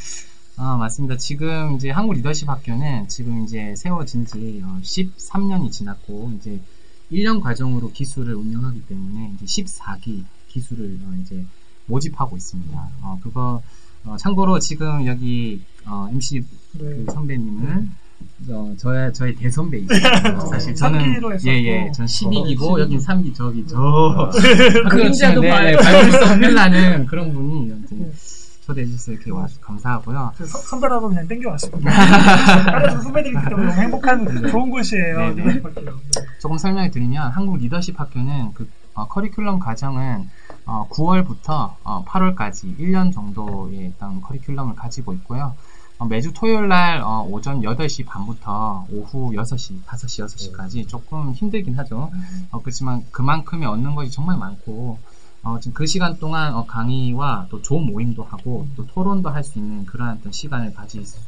[0.57, 1.17] 아, 맞습니다.
[1.17, 6.61] 지금 이제 한국 리더십 학교는 지금 이제 세워진 지 어, 13년이 지났고, 이제
[7.15, 11.45] 1년 과정으로 기술을 운영하기 때문에 이제 14기 기술을 어, 이제
[11.87, 12.91] 모집하고 있습니다.
[13.03, 13.63] 어, 그거,
[14.05, 16.45] 어, 참고로 지금 여기 어, MC 네.
[16.79, 17.91] 그 선배님은
[18.49, 19.95] 어, 저의 저의 대선배이시죠.
[20.51, 21.23] 사실 어, 저는.
[21.45, 24.27] 예예, 전 12기고 어, 여긴 3기 저기 저 어.
[24.27, 25.77] 학교 그림자도 치는데 봐요.
[25.79, 28.13] 밟을 수 없는 나는 그런 분이 아무튼 네.
[28.65, 30.33] 초대해 주셔서 이렇게 와서 감사하고요.
[30.39, 31.91] 저 선- 선배라고 그냥 땡겨왔습니다.
[32.65, 34.51] 다른 선배들이 있기 때문에 너무 행복한 네.
[34.51, 35.19] 좋은 곳이에요.
[35.19, 35.45] 네, 네.
[35.55, 35.63] 네.
[36.41, 40.31] 조금 설명을 드리면 한국 리더십 학교는 그 어, 커리큘럼 과정은
[40.67, 41.75] 어, 9월부터
[42.07, 45.55] 8월까지 1년 정도의 어떤 커리큘럼을 가지고 있고요.
[45.99, 50.25] 어, 매주 토요일 날 어, 오전 8시 반부터 오후 6시, 5시,
[50.55, 52.11] 6시까지 조금 힘들긴 하죠.
[52.51, 54.99] 어, 그렇지만 그만큼의 얻는 것이 정말 많고
[55.45, 59.59] 어, 지금 그 시간 동안 어, 강의와 또 좋은 모임도 하고 또 토론도 할 수
[59.59, 61.19] 있는 그러한 어떤 시간을 가질 수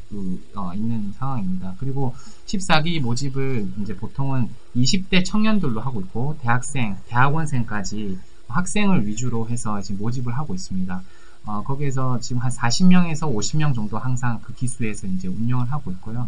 [0.55, 1.75] 어, 있는 상황입니다.
[1.79, 2.15] 그리고
[2.47, 10.35] 14기 모집을 이제 보통은 20대 청년들로 하고 있고 대학생, 대학원생까지 학생을 위주로 해서 지금 모집을
[10.35, 11.01] 하고 있습니다.
[11.45, 16.27] 어, 거기에서 지금 한 40명에서 50명 정도 항상 그 기수에서 이제 운영을 하고 있고요.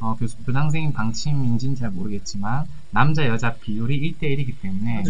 [0.00, 5.02] 어, 교수, 교장선생님 방침인지는 잘 모르겠지만, 남자, 여자 비율이 1대1이기 때문에,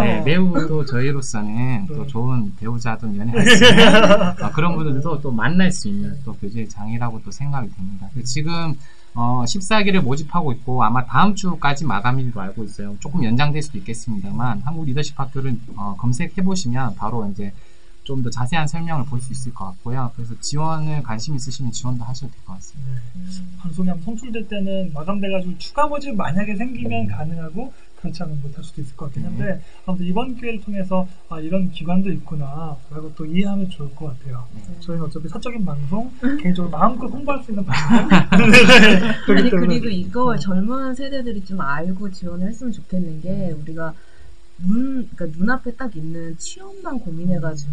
[0.00, 3.94] 네, 매우 또 저희로서는 또 좋은 배우자도 연애할 수 있는,
[4.42, 8.08] 어, 그런 분들도 또 만날 수 있는 또 교제의 장이라고 또 생각이 됩니다.
[8.24, 8.74] 지금,
[9.14, 12.96] 어, 14기를 모집하고 있고, 아마 다음 주까지 마감일로 알고 있어요.
[13.00, 17.52] 조금 연장될 수도 있겠습니다만, 한국 리더십 학교를 어, 검색해 보시면 바로 이제
[18.08, 20.10] 좀 더 자세한 설명을 볼 수 있을 것 같고요.
[20.16, 22.90] 그래서 지원을 관심 있으시면 지원도 하셔도 될 것 같습니다.
[23.58, 28.96] 방송이 한번 송출될 때는 마감돼가지고 추가 모집 만약에 생기면 가능하고 그렇지 않으면 못할 수도 있을
[28.96, 32.76] 것 같긴 한데 아무튼 이번 기회를 통해서 아, 이런 기관도 있구나.
[32.90, 34.46] 라고 또 이해하면 좋을 것 같아요.
[34.80, 38.08] 저희는 어차피 사적인 방송 개인적으로 마음껏 홍보할 수 있는 방송.
[39.26, 39.66] 그렇기 아니 때문에.
[39.80, 43.92] 그리고 이걸 젊은 세대들이 좀 알고 지원을 했으면 좋겠는 게 우리가
[44.58, 47.70] 눈 그러니까 눈앞에 딱 있는 취업만 고민해가지고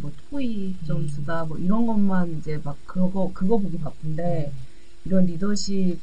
[0.00, 4.52] 뭐 토익 점수다 뭐 이런 것만 이제 막 그거 그거 보기 바쁜데
[5.04, 5.98] 이런 리더십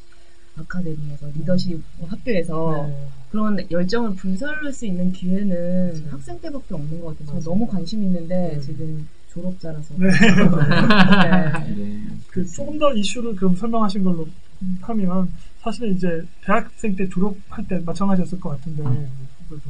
[0.56, 3.08] 아카데미에서 리더십 학교에서 네.
[3.32, 7.40] 그런 열정을 불살릴 수 있는 기회는 학생 때밖에 없는 것 같아요.
[7.40, 8.60] 저 너무 관심 있는데 네.
[8.60, 10.10] 지금 졸업자라서 네.
[10.10, 11.76] 네.
[11.76, 12.04] 네.
[12.28, 14.28] 그 조금 더 이슈를 그럼 설명하신 걸로
[14.82, 18.84] 하면 사실은 이제 대학생 때 졸업할 때 마찬가지였을 것 같은데
[19.52, 19.70] 그래도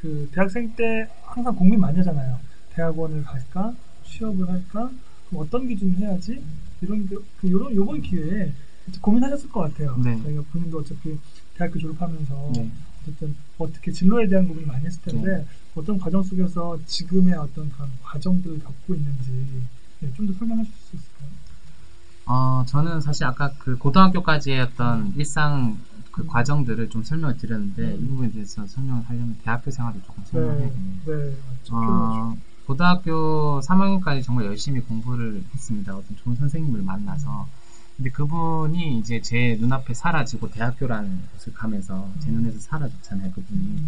[0.00, 2.38] 그 대학생 때 항상 고민 많이 하잖아요.
[2.74, 3.72] 대학원을 갈까,
[4.04, 4.90] 취업을 할까,
[5.28, 6.42] 그럼 어떤 기준을 해야지
[6.80, 8.52] 이런 게- 그 요런 요번 기회에
[9.00, 9.96] 고민하셨을 것 같아요.
[10.04, 10.22] 네.
[10.22, 11.18] 저희가 본인도 어차피
[11.54, 12.70] 대학교 졸업하면서 네.
[13.02, 18.60] 어쨌든 어떻게 진로에 대한 고민을 많이 했을 텐데 어떤 과정 속에서 지금의 어떤 그런 과정들을
[18.60, 19.62] 겪고 있는지
[20.00, 21.28] 네, 좀더 설명해 주실 수 있을까요?
[22.26, 25.78] 어, 저는 사실 아까 그 고등학교까지의 어떤 일상
[26.16, 30.94] 그 과정들을 좀 설명을 드렸는데 이 부분에 대해서 설명을 하려면 대학교 생활을 조금 설명해야겠네요.
[31.04, 31.76] 네, 맞죠.
[31.76, 35.94] 어, 고등학교 3학년까지 정말 열심히 공부를 했습니다.
[35.94, 37.46] 어떤 좋은 선생님을 만나서.
[37.98, 43.82] 근데 그분이 이제 제 눈앞에 사라지고 대학교라는 곳을 가면서 제 눈에서 사라졌잖아요, 그분이.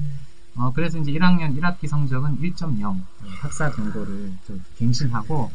[0.56, 3.00] 어, 그래서 이제 1학년 1학기 성적은 1.0,
[3.40, 5.50] 학사 등고를 또 갱신하고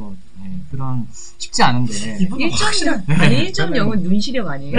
[0.00, 4.78] 또 네, 그런 쉽지 않은데 이분은 확실한 1.0 아니 1.0은 눈 시력 아니에요?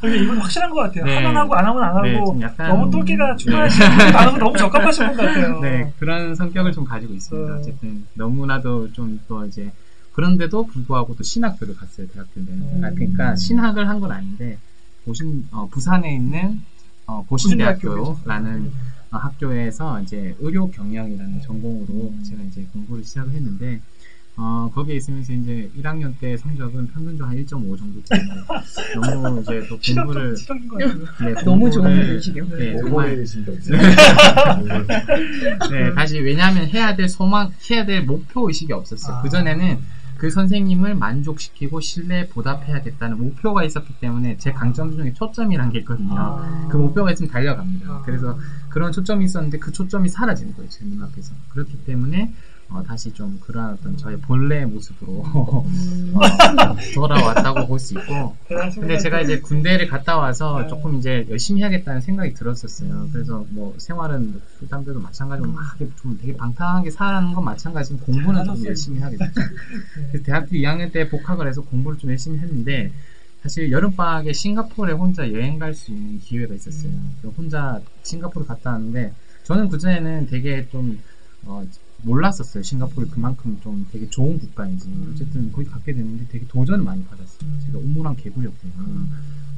[0.00, 1.04] 근데 이분 확실한 것 같아요.
[1.04, 1.16] 네.
[1.16, 3.36] 하면 하고 안 하면 안 네, 하고 좀 약간- 너무 똘끼가 네.
[3.36, 3.80] 충분하신
[4.30, 5.58] 분 너무 적합하신 분 같아요.
[5.62, 7.52] 네, 그런 성격을 좀 가지고 있습니다.
[7.54, 7.56] 어.
[7.58, 9.72] 어쨌든 너무나도 좀 또 이제
[10.12, 12.48] 그런데도 불구하고 또 신학교를 갔어요 대학교는.
[12.52, 12.80] 음.
[12.84, 14.58] 아, 그러니까 신학을 한 건 아닌데
[15.04, 16.60] 보신 어, 부산에 있는
[17.06, 18.72] 어, 보신대학교라는
[19.12, 23.80] 어, 학교에서 이제 의료 경영이라는 전공으로 제가 이제 공부를 시작을 했는데
[24.42, 28.24] 어, 거기에 있으면서 이제 1학년 때 성적은 평균적으로 한 1.5 정도 되고
[29.04, 30.34] 너무 이제 또 공부를.
[31.20, 32.48] 네, 너무 좋은 눈 시력.
[32.56, 33.52] 네, 정말 오버레이신다.
[35.70, 39.18] 네, 다시 왜냐하면 해야 될 소망, 해야 될 목표 의식이 없었어요.
[39.18, 39.22] 아.
[39.22, 39.78] 그 전에는
[40.16, 46.14] 그 선생님을 만족시키고 신뢰 보답해야겠다는 목표가 있었기 때문에 제 강점 중에 초점이란 게 있거든요.
[46.16, 46.66] 아.
[46.70, 47.90] 그 목표가 있으면 달려갑니다.
[47.90, 48.02] 아.
[48.06, 48.38] 그래서
[48.70, 51.34] 그런 초점이 있었는데 그 초점이 사라지는 거예요, 제 눈앞에서.
[51.50, 52.32] 그렇기 때문에
[52.70, 55.66] 어, 다시 좀 그런 어떤 저의 본래의 모습으로 어,
[56.94, 58.36] 돌아왔다고 볼 수 있고.
[58.78, 60.68] 근데 제가 이제 군대를 갔다 와서 네.
[60.68, 63.08] 조금 이제 열심히 해야겠다는 생각이 들었었어요.
[63.12, 68.44] 그래서 뭐 생활은 술 담배도 마찬가지로 막 이렇게 좀 되게 방탕하게 사는 건 마찬가지지만 공부는
[68.44, 68.64] 좀.
[68.64, 69.32] 열심히 하게 됐죠.
[70.10, 72.92] 그래서 대학교 2학년 때 복학을 해서 공부를 좀 열심히 했는데
[73.42, 76.92] 사실 여름방학에 싱가포르에 혼자 여행 갈 수 있는 기회가 있었어요.
[77.20, 79.12] 그래서 혼자 싱가포르 갔다 왔는데
[79.44, 81.00] 저는 그전에는 되게 좀
[81.46, 81.64] 어,
[82.02, 82.62] 몰랐었어요.
[82.62, 84.88] 싱가포르 그만큼 좀 되게 좋은 국가인지.
[85.12, 87.60] 어쨌든 거기 갔게 됐는데 되게 도전을 많이 받았어요.
[87.66, 88.72] 제가 우물한 개구리였고요.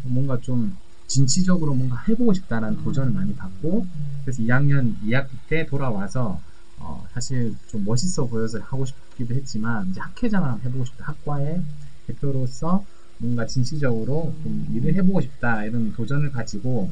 [0.04, 0.76] 뭔가 좀
[1.06, 3.86] 진취적으로 뭔가 해보고 싶다라는 도전을 많이 받고
[4.24, 6.40] 그래서 2학년 2학기 때 돌아와서
[6.78, 11.04] 어, 사실 좀 멋있어 보여서 하고 싶기도 했지만 이제 학회장을 한번 해보고 싶다.
[11.04, 11.62] 학과의
[12.06, 12.84] 대표로서
[13.18, 15.64] 뭔가 진취적으로 좀 일을 해보고 싶다.
[15.64, 16.90] 이런 도전을 가지고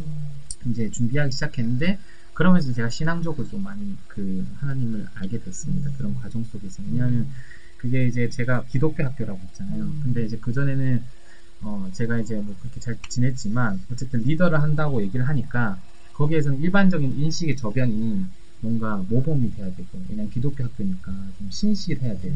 [0.66, 1.98] 이제 준비하기 시작했는데
[2.34, 5.90] 그러면서 제가 신앙적으로 좀 많이 그 하나님을 알게 됐습니다.
[5.98, 6.82] 그런 과정 속에서.
[6.90, 7.26] 왜냐하면
[7.76, 9.82] 그게 이제 제가 기독교 학교라고 했잖아요.
[9.82, 10.00] 음.
[10.02, 11.02] 근데 이제 그전에는
[11.62, 15.78] 어, 제가 이제 뭐 그렇게 잘 지냈지만 어쨌든 리더를 한다고 얘기를 하니까
[16.14, 18.24] 거기에서는 일반적인 인식의 저변이
[18.62, 22.32] 뭔가 모범이 돼야 되고 왜냐면 기독교 학교니까 좀 신실해야 돼.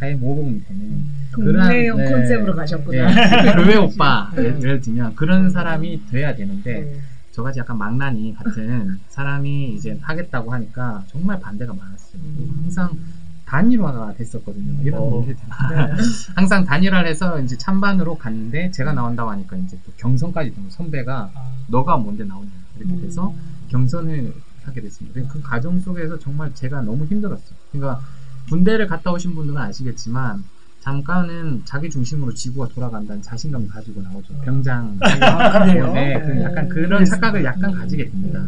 [0.00, 2.10] 하에 모범이 되는 동네형 그런- 네.
[2.10, 2.98] 컨셉으로 가셨구나.
[2.98, 7.00] 예, 교회 오빠 예를 들면 그런 사람이 돼야 되는데 네.
[7.32, 12.22] 저같이 약간 망나니 같은 사람이 이제 하겠다고 하니까 정말 반대가 많았어요.
[12.22, 12.60] 음.
[12.62, 12.98] 항상
[13.46, 14.82] 단일화가 됐었거든요.
[14.82, 15.24] 이런 어.
[15.24, 15.96] 되나?
[16.36, 21.96] 항상 단일화를 해서 이제 찬반으로 갔는데 제가 나온다고 하니까 이제 또 경선까지 선배가 아, 너가
[21.96, 23.66] 뭔데 나오냐 이렇게 돼서 음.
[23.68, 25.20] 경선을 하게 됐습니다.
[25.28, 27.56] 그 과정 속에서 정말 제가 너무 힘들었어요.
[27.72, 28.00] 그러니까
[28.48, 30.44] 군대를 갔다 오신 분들은 아시겠지만
[30.82, 34.34] 잠깐은 자기 중심으로 지구가 돌아간다는 자신감을 가지고 나오죠.
[34.40, 34.98] 병장.
[35.00, 35.92] 아, 그래요?
[35.92, 37.08] 네, 그 약간 그런 네.
[37.08, 38.44] 착각을 약간 가지게 됩니다.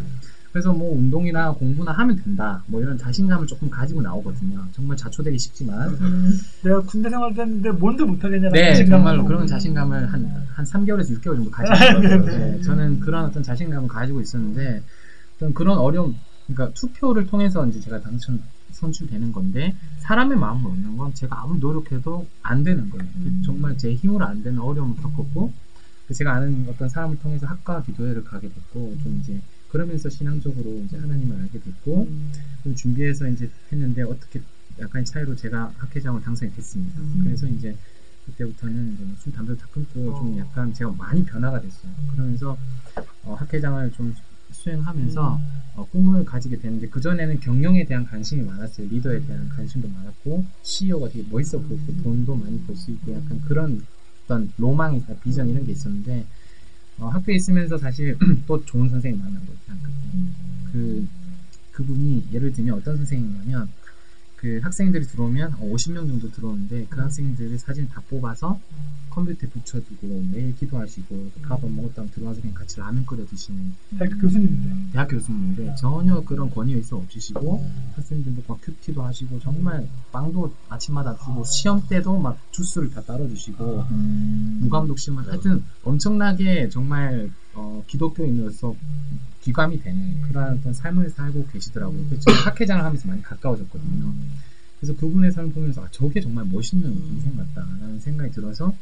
[0.51, 2.61] 그래서 뭐 운동이나 공부나 하면 된다.
[2.67, 4.65] 뭐 이런 자신감을 조금 가지고 나오거든요.
[4.73, 5.89] 정말 자초되기 쉽지만.
[5.89, 6.37] 음.
[6.63, 8.97] 내가 군대 생활도 했는데 뭔데 못하겠냐는 네, 자신감으로.
[8.97, 12.25] 정말로 그런 자신감을 한, 한 3개월에서 6개월 정도 가지고 있었어요.
[12.25, 14.81] 네, 저는 그런 어떤 자신감을 가지고 있었는데,
[15.37, 16.15] 어떤 그런 어려움,
[16.47, 18.41] 그러니까 투표를 통해서 이제 제가 당첨,
[18.75, 23.07] 선출되는 건데, 사람의 마음을 얻는 건 제가 아무리 노력해도 안 되는 거예요.
[23.23, 25.51] 그 정말 제 힘으로 안 되는 어려움을 겪었고,
[26.07, 30.97] 그 제가 아는 어떤 사람을 통해서 학과 기도회를 가게 됐고, 좀 이제, 그러면서 신앙적으로 이제
[30.97, 32.07] 하나님을 알게 됐고,
[32.63, 34.41] 좀 준비해서 이제 했는데 어떻게
[34.79, 36.99] 약간의 차이로 제가 학회장으로 당선이 됐습니다.
[36.99, 37.21] 음.
[37.23, 37.75] 그래서 이제
[38.25, 40.37] 그때부터는 이제 술 담배도 다 끊고 좀 어.
[40.37, 41.91] 약간 제가 많이 변화가 됐어요.
[42.11, 42.57] 그러면서
[43.23, 44.13] 어, 학회장을 좀
[44.65, 45.61] 수행하면서 음.
[45.75, 48.87] 어, 꿈을 가지게 됐는데 그 전에는 경영에 대한 관심이 많았어요.
[48.89, 53.85] 리더에 대한 관심도 많았고 CEO가 되게 멋있어 보였고 돈도 많이 벌 수 있고 약간 그런
[54.23, 56.25] 어떤 로망이 비전 이런 게 있었는데
[56.97, 59.57] 어, 학교에 있으면서 사실 또 좋은 선생님 만난 거예요.
[59.65, 60.71] 그냥 그때.
[60.71, 61.07] 그
[61.73, 63.67] 그분이 예를 들면 어떤 선생님이냐면
[64.45, 68.59] 그 학생들이 들어오면 50명 정도 들어오는데 그 학생들의 사진 다 뽑아서
[69.09, 74.91] 컴퓨터에 붙여두고 매일 기도하시고 밥안 먹었다 면 들어와서 그냥 같이 라면 끓여 드시는 대학 교수님인데.
[74.91, 81.43] 대학 교수님인데 전혀 그런 권위 의식 없으시고 학생들도 막 큐티도 하시고 정말 빵도 아침마다 주고
[81.43, 83.85] 시험 때도 막 주스를 다 따로 주시고
[84.59, 88.75] 무감독 시만 하여튼 엄청나게 정말 어, 기독교인으로서
[89.45, 92.03] 귀감이 되는 그런 어떤 삶을 살고 계시더라고요.
[92.09, 94.13] 그래서 저는 학회장을 하면서 많이 가까워졌거든요.
[94.79, 98.73] 그래서 그분의 삶을 보면서 아, 저게 정말 멋있는 인생 같다라는 생각이 들어서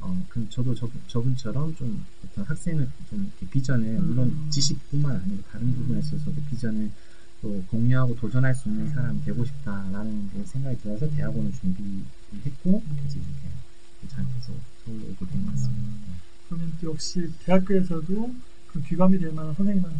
[0.00, 5.98] 어, 그 저도 저, 저분처럼 좀 어떤 학생을 좀 비전을 물론 지식뿐만 아니라 다른 부분에
[6.00, 6.90] 있어서도 비전을
[7.42, 14.08] 또 공유하고 도전할 수 있는 사람이 되고 싶다라는 그 생각이 들어서 대학원을 준비했고 이제 이렇게
[14.08, 14.52] 잘 돼서
[14.84, 15.90] 서울로 오게 된 것 같습니다.
[16.48, 18.34] 그러면 또 역시 대학교에서도
[18.68, 19.90] 그 귀감이 될 만한 선생님을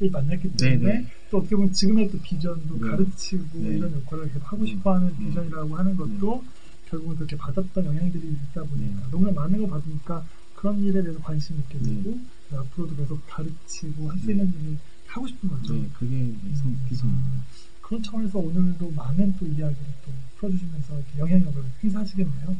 [0.00, 1.06] 만났기 때문에 네네.
[1.30, 2.88] 또 어떻게 보면 지금의 또 비전도 네.
[2.88, 3.76] 가르치고 네.
[3.76, 5.26] 이런 역할을 계속 하고 싶어하는 네.
[5.26, 6.44] 비전이라고 하는 것도
[6.88, 9.10] 결국은 그렇게 받았던 영향들이 있다 보니까 네.
[9.10, 10.26] 너무나 많은 걸 받으니까
[10.56, 12.02] 그런 일에 대해서 관심이 있게 네.
[12.02, 12.18] 되고
[12.52, 15.74] 앞으로도 계속 가르치고 할 수 있는 일을 하고 싶은 거죠.
[15.74, 17.44] 네, 그게 성- 비전입니다.
[17.80, 22.56] 그런 차원에서 오늘도 많은 또 이야기를 또 풀어주시면서 이렇게 영향력을 행사하시겠네요.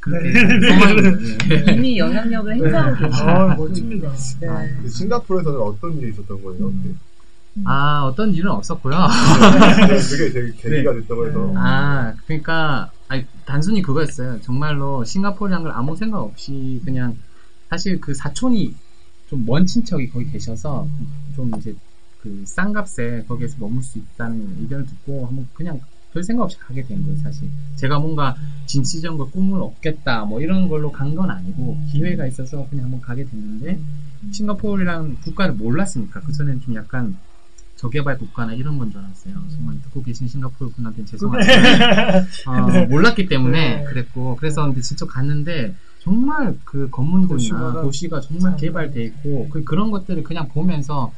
[0.00, 0.68] 그렇게 네.
[0.68, 1.48] 소망입니다.
[1.48, 1.72] 네.
[1.74, 3.24] 이미 영향력을 행사하고 계시죠.
[3.24, 4.12] 아, 멋집니다.
[4.40, 4.76] 네.
[4.82, 6.66] 그 싱가포르에서는 어떤 일이 있었던 거예요?
[6.68, 6.98] 음.
[7.64, 8.94] 아 어떤 일은 없었고요.
[10.08, 14.40] 그게 되게 계기가 됐다고 해서 아, 그러니까 아니, 단순히 그거였어요.
[14.42, 17.16] 정말로 싱가포르라는 걸 아무 생각 없이 그냥
[17.68, 18.74] 사실 그 사촌이
[19.28, 20.88] 좀 먼 친척이 거기 계셔서
[21.36, 21.74] 좀 이제
[22.22, 25.80] 그 싼 값에 거기에서 머물 수 있다는 의견을 듣고 한번 그냥
[26.12, 27.48] 별 생각 없이 가게 된 거예요, 사실.
[27.76, 28.34] 제가 뭔가
[28.66, 33.78] 진취적인 꿈을 얻겠다, 뭐 이런 걸로 간 건 아니고, 기회가 있어서 그냥 한번 가게 됐는데,
[34.32, 37.16] 싱가포르라는 국가를 몰랐으니까, 그전에는 좀 약간
[37.76, 39.34] 저개발 국가나 이런 건 줄 알았어요.
[39.50, 43.84] 정말 듣고 계신 싱가포르 분한테는 죄송하지만, 어, 몰랐기 때문에 네.
[43.84, 49.64] 그랬고, 그래서 근데 직접 갔는데, 정말 그 건물들이나 도시가 도시가 정말 참- 개발돼 있고, 그,
[49.64, 51.12] 그런 것들을 그냥 보면서,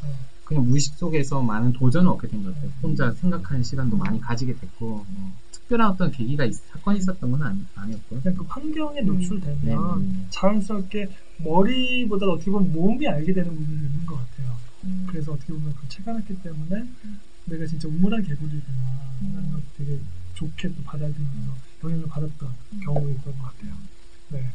[0.52, 2.70] 그냥 무의식 속에서 많은 도전을 얻게 된 것 같아요.
[2.82, 7.64] 혼자 생각하는 시간도 많이 가지게 됐고, 뭐, 특별한 어떤 계기가, 있- 사건이 있었던 건 아니,
[7.74, 8.20] 아니었고요.
[8.20, 10.26] 그냥 그 환경에 네, 노출되면 네.
[10.30, 14.52] 자연스럽게 머리보다 어떻게 보면 몸이 알게 되는 부분이 있는 것 같아요.
[15.06, 16.84] 그래서 어떻게 보면 그 체감했기 때문에
[17.46, 18.78] 내가 진짜 우물한 개구리구나
[19.34, 19.98] 하는 걸 되게
[20.34, 21.52] 좋게 또 받아들이면서
[21.84, 22.48] 영향을 받았던
[22.84, 23.72] 경우가 있던 것 같아요.
[24.30, 24.50] 네.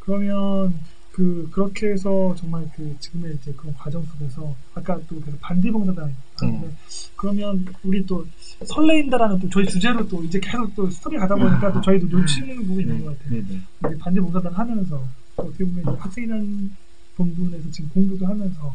[0.00, 0.74] 그러면
[1.20, 6.16] 그 그렇게 해서 정말 그 지금의 이제 그런 과정 속에서 아까 또 계속 반디 봉사단
[6.36, 6.72] 하는데 네.
[7.14, 8.26] 그러면 우리 또
[8.64, 12.80] 설레인다라는 또 저희 주제로 또 이제 계속 또 스토리 가다 보니까 또 저희도 놓치는 부분이
[12.80, 13.34] 있는 것 같아요.
[13.34, 13.60] 네, 네.
[13.84, 15.06] 우리 반디 봉사단 하면서
[15.36, 16.70] 또 어떻게 보면 이제 학생이라는
[17.16, 18.74] 본분에서 지금 공부도 하면서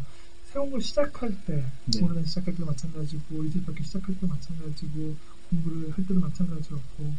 [0.52, 2.00] 새로운 걸 시작할 때, 네.
[2.00, 5.16] 공부를 시작할 때도 마찬가지고, 이슬밖에 시작할 때도 마찬가지고,
[5.50, 7.14] 공부를 할 때도 마찬가지였고,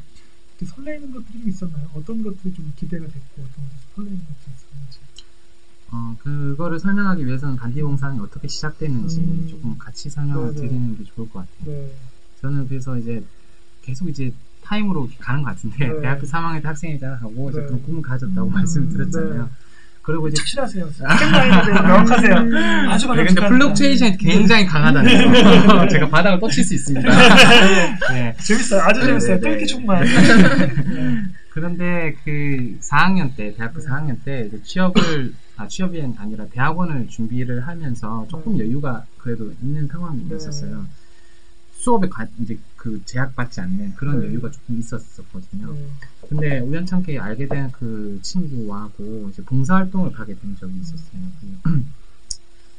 [0.65, 1.91] 설레이는 것들이 좀 있었나요?
[1.95, 5.06] 어떤 것들이 좀 기대가 됐고, 어떤 것들이 설레이는 것들이 있었는지.
[5.90, 9.46] 어, 그거를 설명하기 위해서는 단디공사는 어떻게 시작됐는지 음.
[9.49, 10.68] 조금 같이 설명을 네네.
[10.68, 11.77] 드리는 게 좋을 것 같아요.
[11.77, 11.92] 네.
[12.40, 13.22] 저는 그래서 이제
[13.83, 16.01] 계속 이제 타임으로 가는 것 같은데 네.
[16.01, 17.66] 대학교 3학년 때 학생이자 하고 이제 네.
[17.66, 19.42] 그런 꿈을 가졌다고 음, 말씀드렸잖아요.
[19.44, 19.49] 네.
[20.03, 20.83] 그리고 이제 대해서
[21.83, 22.37] 명확하세요.
[22.90, 23.49] 아주 네, 근데.
[23.49, 25.88] fluctuation이 굉장히 강하다는 거.
[25.88, 27.09] 제가 바닥을 또 칠 수 있습니다.
[28.12, 28.37] 네.
[28.40, 28.83] 재밌어요.
[28.83, 29.40] 아주 네, 재밌어요.
[29.40, 29.51] 네, 네.
[29.51, 30.05] 똘끼 충만.
[31.51, 33.87] 그런데 그 4학년 때, 대학교 네.
[33.88, 38.64] 4학년 때 취업을, 아, 취업이 아니라 대학원을 준비를 하면서 조금 네.
[38.64, 40.37] 여유가 그래도 있는 상황이 네.
[40.37, 40.87] 있었어요.
[41.73, 44.27] 수업에 가, 이제 그 제약받지 않는 그런 네.
[44.27, 45.73] 여유가 조금 있었었거든요.
[45.73, 45.87] 네.
[46.29, 51.21] 근데 우연찮게 알게 된 그 친구하고 이제 봉사활동을 가게 된 적이 있었어요.
[51.62, 51.85] 그,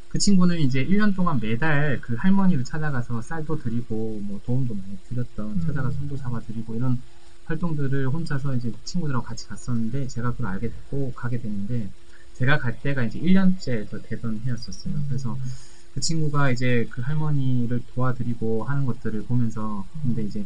[0.10, 5.46] 그 친구는 이제 1년 동안 매달 그 할머니를 찾아가서 쌀도 드리고 뭐 도움도 많이 드렸던
[5.48, 5.62] 음.
[5.66, 7.00] 찾아가서 손도 잡아 드리고 이런
[7.46, 11.90] 활동들을 혼자서 이제 친구들하고 같이 갔었는데 제가 그걸 알게 됐고 가게 됐는데
[12.38, 14.93] 제가 갈 때가 이제 1년째 더 되던 해였었어요.
[15.08, 15.38] 그래서
[15.93, 20.45] 그 친구가 이제 그 할머니를 도와드리고 하는 것들을 보면서 근데 이제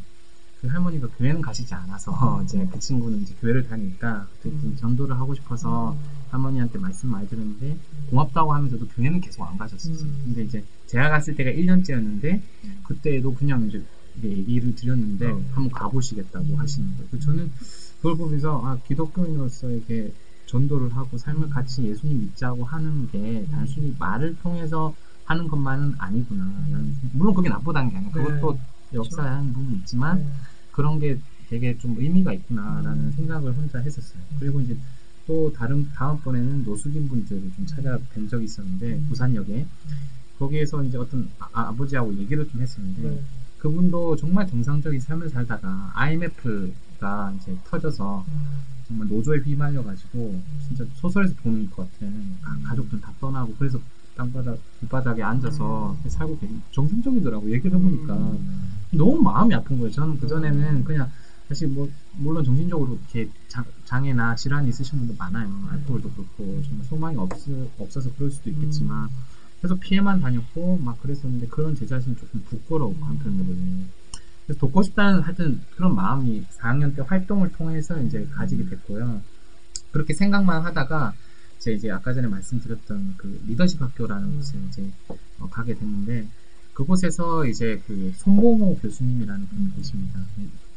[0.61, 5.97] 그 할머니가 교회는 가시지 않아서 이제 그 친구는 이제 교회를 다니니까 좀 전도를 하고 싶어서
[6.29, 7.77] 할머니한테 말씀 많이 들었는데
[8.09, 10.07] 고맙다고 하면서도 교회는 계속 안 가셨었어요.
[10.07, 10.21] 음.
[10.25, 12.41] 근데 이제 제가 갔을 때가 1년째였는데
[12.83, 13.83] 그때도 그냥 이제
[14.23, 15.49] 얘기를 드렸는데 음.
[15.51, 17.19] 한번 가보시겠다고 하시는 거예요.
[17.19, 17.51] 저는
[17.97, 20.13] 그걸 보면서 아 기독교인으로서 이렇게
[20.51, 26.43] 전도를 하고 삶을 같이 예수님 믿자고 하는 게 단순히 말을 통해서 하는 것만은 아니구나.
[26.65, 26.83] 생각.
[27.13, 28.59] 물론 그게 나쁘다는 게 아니라 그것도
[28.93, 30.25] 역사에 하는 부분이 있지만 네.
[30.73, 31.17] 그런 게
[31.49, 33.13] 되게 좀 의미가 있구나라는 음.
[33.15, 34.21] 생각을 혼자 했었어요.
[34.39, 34.75] 그리고 이제
[35.25, 39.05] 또 다른 다음번에는 노숙인 분들을 좀 찾아뵌 적이 있었는데 음.
[39.07, 39.65] 부산역에
[40.37, 43.21] 거기에서 이제 어떤 아, 버지하고 얘기를 좀 했었는데 네.
[43.59, 48.70] 그분도 정말 정상적인 삶을 살다가 IMF가 이제 터져서 음.
[48.91, 53.79] 정말 노조에 휘말려가지고 진짜 소설에서 보는 것 같은 가- 가족들 다 떠나고 그래서
[54.15, 58.13] 땅바닥 길바닥에 앉아서 이렇게 살고 계신 정상적이더라고 얘기를 해보니까.
[58.15, 58.71] 음.
[58.91, 59.89] 너무 마음이 아픈 거예요.
[59.91, 61.09] 저는 그 전에는 그냥
[61.47, 65.49] 사실 뭐 물론 정신적으로 이렇게 자- 장애나 질환이 있으신 분도 많아요.
[65.69, 67.29] 알코올도 그렇고 정말 소망이 없,
[67.77, 69.07] 없어서 그럴 수도 있겠지만.
[69.61, 73.85] 계속 피해만 다녔고 막 그랬었는데 그런 제 자신이 조금 부끄러웠고 한편으로는
[74.57, 79.21] 돕고 싶다는 하여튼 그런 마음이 4학년 때 활동을 통해서 이제 가지게 됐고요.
[79.91, 81.13] 그렇게 생각만 하다가
[81.59, 86.27] 제 이제 아까 전에 말씀드렸던 그 리더십 학교라는 곳에 이제 어, 가게 됐는데
[86.73, 90.25] 그곳에서 이제 그 손봉호 교수님이라는 분이 계십니다.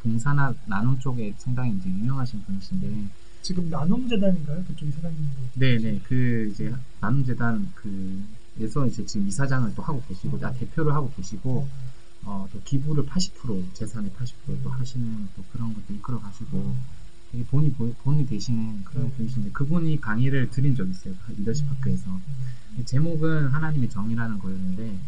[0.02, 3.08] 봉사나 나눔 쪽에 상당히 이제 유명하신 분이신데
[3.40, 4.64] 지금 나눔재단인가요?
[4.64, 5.40] 그쪽 이사장님도.
[5.54, 11.66] 네네 그 이제 나눔재단 그에서 이제 지금 이사장을 또 하고 계시고 아, 대표를 하고 계시고
[12.24, 16.74] 어, 또 기부를 80% 재산의 80%또 하시는 또 그런 것도 이끌어 가시고
[17.32, 19.12] 되게 본이 보- 본이 되시는 그런 네.
[19.16, 22.20] 분이신데 그분이 강의를 드린 적이 있어요 리더십 학교에서
[22.84, 24.98] 제목은 하나님의 정의라는 거였는데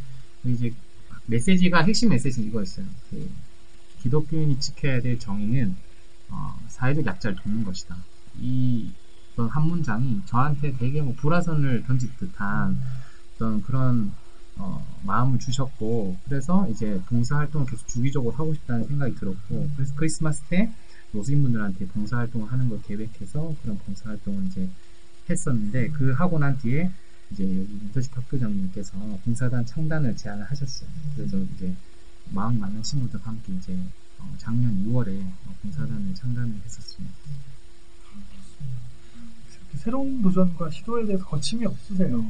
[0.43, 0.73] 그 이제
[1.27, 2.87] 메시지가 핵심 메시지는 이거였어요.
[3.11, 3.31] 그
[4.03, 5.75] 기독교인이 지켜야 될 정의는
[6.29, 7.97] 어, 사회적 약자를 돕는 것이다.
[8.39, 8.91] 이
[9.33, 12.81] 어떤 한 문장이 저한테 되게 뭐 불화선을 던질 듯한
[13.35, 14.26] 어떤 그런 어,
[15.07, 20.73] 마음을 주셨고 그래서 이제 봉사활동을 계속 주기적으로 하고 싶다는 생각이 들었고 그래서 크리스마스 때
[21.13, 24.69] 노숙인분들한테 봉사활동을 하는 걸 계획해서 그런 봉사활동을 이제
[25.31, 26.91] 했었는데 그 하고 난 뒤에
[27.31, 30.89] 이제 여기 리더십 학교장님께서 봉사단 창단을 제안을 하셨어요.
[31.17, 31.75] 그래서 이제
[32.31, 33.77] 마음이 맞는 친구들과 함께 이제
[34.19, 35.25] 어, 작년 2월에
[35.63, 37.15] 봉사단을 창단을 했었습니다.
[39.75, 42.25] 새로운 도전과 시도에 대해서 거침이 없으세요.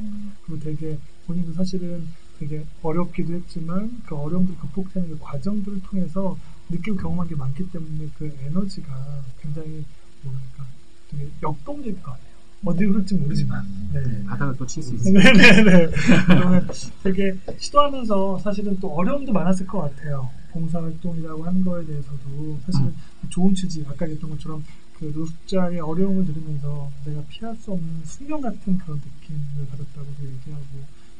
[0.45, 2.05] 그리고 되게 본인도 사실은
[2.39, 6.37] 되게 어렵기도 했지만 그 어려움들 극복되는 그 과정들을 통해서
[6.69, 9.85] 느끼고 경험한 게 많기 때문에 그 에너지가 굉장히
[10.23, 10.65] 뭐랄까
[11.09, 12.27] 되게 역동적일 것 같아요.
[12.65, 13.65] 어디 흐를지 모르지만.
[13.93, 14.01] 네.
[14.01, 15.31] 네, 바닥을 또 칠 수 있습니다.
[15.31, 15.87] 네네네.
[16.27, 16.67] 그러면
[17.03, 20.29] 되게 시도하면서 사실은 또 어려움도 많았을 것 같아요.
[20.51, 22.93] 봉사활동이라고 하는 거에 대해서도 사실은
[23.29, 24.63] 좋은 취지, 아까 얘기했던 것처럼
[24.97, 30.63] 그 노숙자의 어려움을 들으면서 내가 피할 수 없는 숙명 같은 그런 느낌을 받았다고도 얘기하고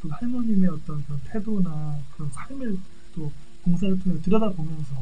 [0.02, 2.78] 또 할머님의 어떤 그런 태도나 그런 삶을
[3.16, 3.32] 또
[3.64, 4.96] 봉사를 통해 들여다보면서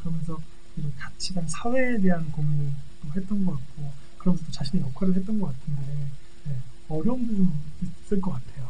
[0.00, 0.40] 그러면서
[0.76, 2.72] 이런 가치관, 사회에 대한 고민을
[3.02, 6.10] 또 했던 것 같고 그러면서 또 자신의 역할을 했던 것 같은데
[6.46, 6.56] 네,
[6.88, 8.68] 어려움도 좀 있을 것 같아요.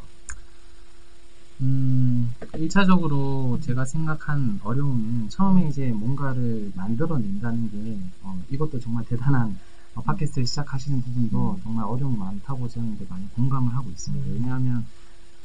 [1.60, 9.58] 음, 1차적으로 제가 생각한 어려움은 처음에 이제 뭔가를 만들어낸다는 게, 어, 이것도 정말 대단한
[9.94, 14.30] 어, 팟캐스트를 시작하시는 부분도 정말 어려움이 많다고 저는 이제 많이 공감을 하고 있습니다.
[14.32, 14.86] 왜냐하면,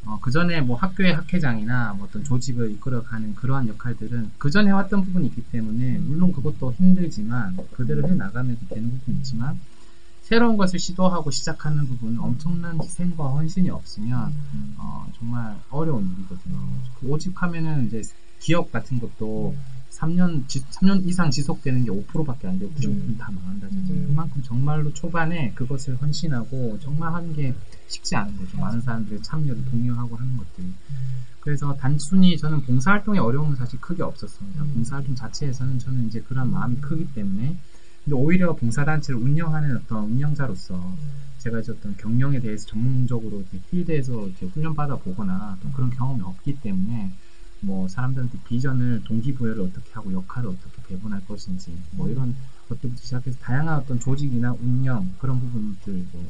[0.06, 5.06] 어, 그 전에 뭐 학교의 학회장이나 뭐 어떤 조직을 이끌어가는 그러한 역할들은 그 전에 해왔던
[5.06, 9.60] 부분이 있기 때문에 물론 그것도 힘들지만 그대로 해 나가면 되는 부분이 있지만
[10.22, 14.34] 새로운 것을 시도하고 시작하는 부분은 엄청난 희생과 헌신이 없으면
[14.78, 16.58] 어, 정말 어려운 일이거든요.
[17.00, 18.02] 그 오직 하면은 이제
[18.40, 19.56] 기업 같은 것도
[19.92, 23.94] 3년, 3년 이상 지속되는 게 5%밖에 안 되고 90%는 다 망한다잖아요.
[23.94, 24.08] 음.
[24.08, 27.54] 그만큼 정말로 초반에 그것을 헌신하고 정말 하는 게
[27.88, 28.58] 쉽지 않은 거죠.
[28.58, 30.74] 많은 사람들의 참여를 독려하고 하는 것들이.
[31.40, 34.64] 그래서 단순히 저는 봉사활동의 어려움은 사실 크게 없었습니다.
[34.64, 34.74] 음.
[34.74, 37.58] 봉사활동 자체에서는 저는 이제 그런 마음이 크기 때문에
[38.04, 40.96] 근데 오히려 봉사단체를 운영하는 어떤 운영자로서
[41.40, 46.60] 제가 이제 어떤 경영에 대해서 전문적으로 이제 필드에서 이제 훈련받아 보거나 또 그런 경험이 없기
[46.62, 47.12] 때문에
[47.62, 52.36] 뭐 사람들한테 비전을 동기부여를 어떻게 하고 역할을 어떻게 배분할 것인지 뭐 이런
[52.70, 56.30] 것들부터 시작해서 다양한 어떤 조직이나 운영 그런 부분들 뭐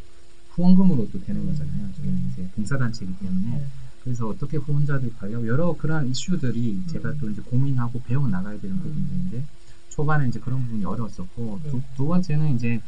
[0.55, 1.91] 후원금으로 또 되는 거잖아요.
[1.97, 3.65] 저희는 이제 봉사단체이기 때문에.
[4.03, 9.45] 그래서 어떻게 후원자들 관리하고 여러 그러한 이슈들이 제가 또 이제 고민하고 배워 나가야 되는 부분들인데
[9.89, 12.81] 초반에 이제 그런 부분이 어려웠었고 두, 두 번째는 이제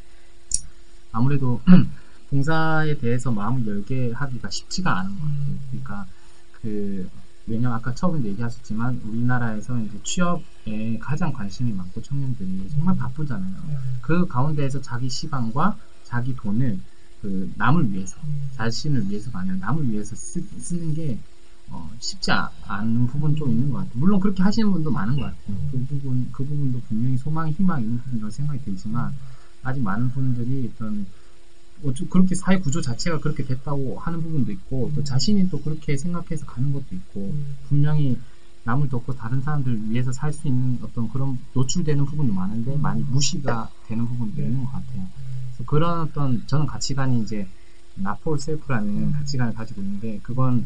[1.12, 1.62] 아무래도
[2.30, 5.58] 봉사에 대해서 마음을 열게 하기가 쉽지가 않은 것 같아요.
[5.70, 6.06] 그러니까
[6.62, 7.10] 그
[7.48, 13.56] 왜냐면 아까 처음에 얘기하셨지만 우리나라에서 이제 취업에 가장 관심이 많고 청년들이 정말 바쁘잖아요.
[14.02, 16.80] 그 가운데에서 자기 시간과 자기 돈을
[17.26, 18.16] 그 남을 위해서
[18.56, 21.18] 자신을 위해서가 아니라 남을 위해서 쓰, 쓰는 게
[21.72, 23.94] 어, 쉽지 아- 않은 부분 좀 있는 것 같아요.
[23.96, 25.58] 물론 그렇게 하시는 분도 많은 것 같아요.
[25.72, 29.12] 그 부분 그 부분도 분명히 소망, 희망 있는 부분이라고 생각이 들지만
[29.64, 31.08] 아직 많은 분들이 어떤
[31.84, 36.46] 어쩌- 그렇게 사회 구조 자체가 그렇게 됐다고 하는 부분도 있고 또 자신이 또 그렇게 생각해서
[36.46, 37.34] 가는 것도 있고
[37.68, 38.20] 분명히
[38.66, 43.72] 남을 돕고 다른 사람들을 위해서 살 수 있는 어떤 그런 노출되는 부분도 많은데 많이 무시가
[43.88, 45.08] 되는 부분도 있는 것 같아요.
[45.56, 47.48] 그래서 그런 어떤 저는 가치관이 이제
[47.96, 50.66] 나폴 셀프라는 가치관을 가지고 있는데 그건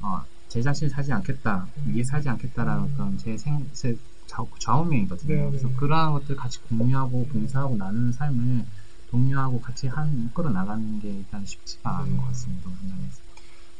[0.00, 5.34] 어, 제 자신을 살지 않겠다 위에 살지 않겠다라는 어떤 제 생, 제 좌, 좌우명이거든요.
[5.34, 5.74] 네, 그래서 네.
[5.76, 8.64] 그러한 것들 같이 공유하고 봉사하고 나누는 삶을
[9.10, 12.68] 독려하고 같이 한 이끌어 나가는 게 일단 쉽지가 않은 것 같습니다.
[12.68, 13.22] 우리나라에서.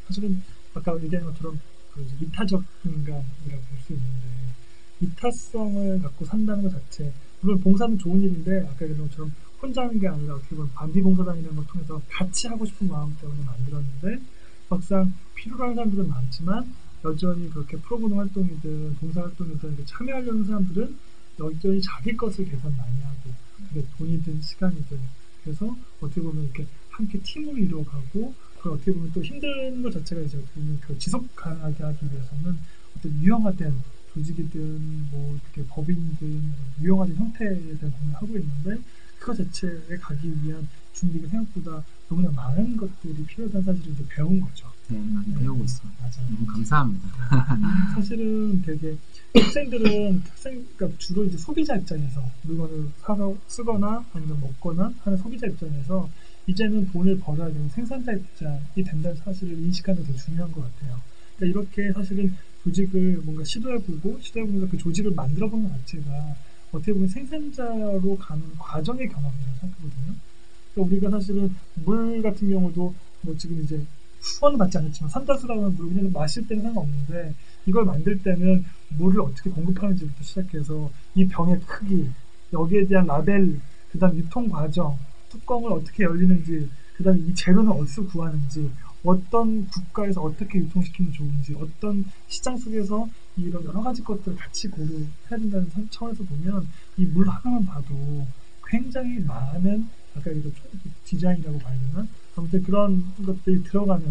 [0.06, 0.42] 사실은
[0.74, 1.60] 아까 얘기한 것처럼
[1.92, 4.28] 그 이타적 인간이라고 볼 수 있는데
[5.00, 10.06] 이타성을 갖고 산다는 것 자체 물론 봉사는 좋은 일인데 아까 얘기한 것처럼 혼자 하는 게
[10.08, 14.20] 아니라 어떻게 보면 반비 봉사단이라는 걸 통해서 같이 하고 싶은 마음 때문에 만들었는데
[14.68, 20.96] 막상 필요로 하는 사람들은 많지만 여전히 그렇게 프로그램 활동이든 봉사 활동이든 이렇게 참여하려는 사람들은
[21.40, 23.30] 여전히 자기 것을 계산 많이 하고
[23.68, 24.98] 그게 돈이든 시간이든
[25.42, 30.42] 그래서 어떻게 보면 이렇게 함께 팀을 이루어가고 그 어떻게 보면 또 힘든 것 자체가 이제
[30.54, 32.58] 보면 그 지속 가능하게 하기 위해서는
[32.96, 33.74] 어떤 유형화된
[34.14, 36.52] 조직이든 뭐 이렇게 법인이든
[36.82, 38.82] 유형화된 형태에 대한 고민을 하고 있는데
[39.18, 44.66] 그거 자체에 가기 위한 준비가 생각보다 너무나 많은 것들이 필요하다는 사실을 이제 배운 거죠.
[44.88, 46.02] 네, 많이 배우고 있습니다.
[46.02, 46.30] 맞아요.
[46.30, 47.08] 너무 감사합니다.
[47.94, 48.96] 사실은 되게
[49.34, 56.08] 학생들은 학생 그러니까 주로 이제 소비자 입장에서 물건을 사서 쓰거나 아니면 먹거나 하는 소비자 입장에서
[56.46, 60.98] 이제는 돈을 벌어야 되는 생산자 입장이 된다는 사실을 인식하는 게더 중요한 것 같아요.
[61.36, 66.34] 그러니까 이렇게 사실은 조직을 뭔가 시도해보고 시도해보면서 그 조직을 만들어보는 것 자체가
[66.72, 70.14] 어떻게 보면 생산자로 가는 과정의 경험이라고 생각하거든요.
[70.74, 73.84] 그러니까 우리가 사실은 물 같은 경우도 뭐 지금 이제
[74.20, 77.34] 후원을 받지 않았지만 산다수라고 하는 물을 그냥 마실 때는 상관없는데
[77.66, 82.08] 이걸 만들 때는 물을 어떻게 공급하는지부터 시작해서 이 병의 크기,
[82.52, 83.60] 여기에 대한 라벨,
[83.90, 84.98] 그 다음 유통 과정,
[85.30, 88.70] 뚜껑을 어떻게 열리는지, 그 다음 이 재료는 어디서 구하는지,
[89.04, 95.70] 어떤 국가에서 어떻게 유통시키면 좋은지, 어떤 시장 속에서 이런 여러 가지 것들을 같이 고려해야 된다는
[95.70, 98.26] 선- 차원에서 보면 이 물 하나만 봐도
[98.66, 100.50] 굉장히 많은 아까 이거
[101.04, 102.06] 디자인이라고 봐야 되나?
[102.36, 104.04] 아무튼 그런 것들이 들어가는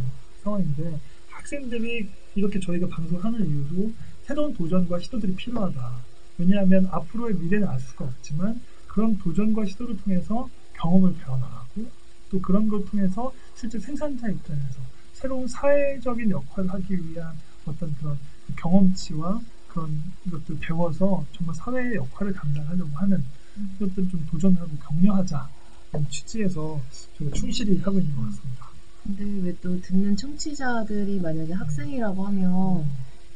[0.43, 3.91] 상황인데 학생들이 이렇게 저희가 방송하는 이유도
[4.23, 5.95] 새로운 도전과 시도들이 필요하다.
[6.38, 11.66] 왜냐하면 앞으로의 미래는 알 수가 없지만 그런 도전과 시도를 통해서 경험을 배워나가고
[12.30, 14.80] 또 그런 걸 통해서 실제 생산자 입장에서
[15.13, 17.34] 새로운 사회적인 역할을 하기 위한
[17.65, 18.17] 어떤 그런
[18.57, 23.23] 경험치와 그런 것들을 배워서 정말 사회의 역할을 감당하려고 하는
[23.75, 25.49] 이것들을 좀 도전하고 격려하자
[26.09, 26.80] 취지에서
[27.17, 28.67] 저희가 충실히 하고 있는 것 같습니다.
[29.03, 32.86] 근데 왜 또 듣는 청취자들이 만약에 학생이라고 하면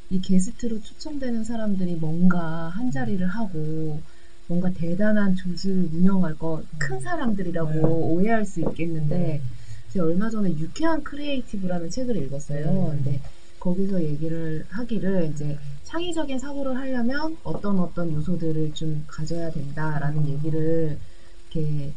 [0.10, 4.02] 이 게스트로 초청되는 사람들이 뭔가 한 자리를 하고
[4.52, 7.80] 뭔가 대단한 조직을 운영할 거 같은 사람들이라고 네.
[7.80, 9.42] 오해할 수 있겠는데
[9.94, 12.66] 제가 얼마 전에 유쾌한 creative라는 책을 읽었어요.
[12.66, 12.90] 네.
[12.90, 13.22] 근데
[13.62, 20.98] 거기서 얘기를 하기를 이제 창의적인 사고를 하려면 어떤 어떤 요소들을 좀 가져야 된다라는 얘기를
[21.50, 21.94] 이렇게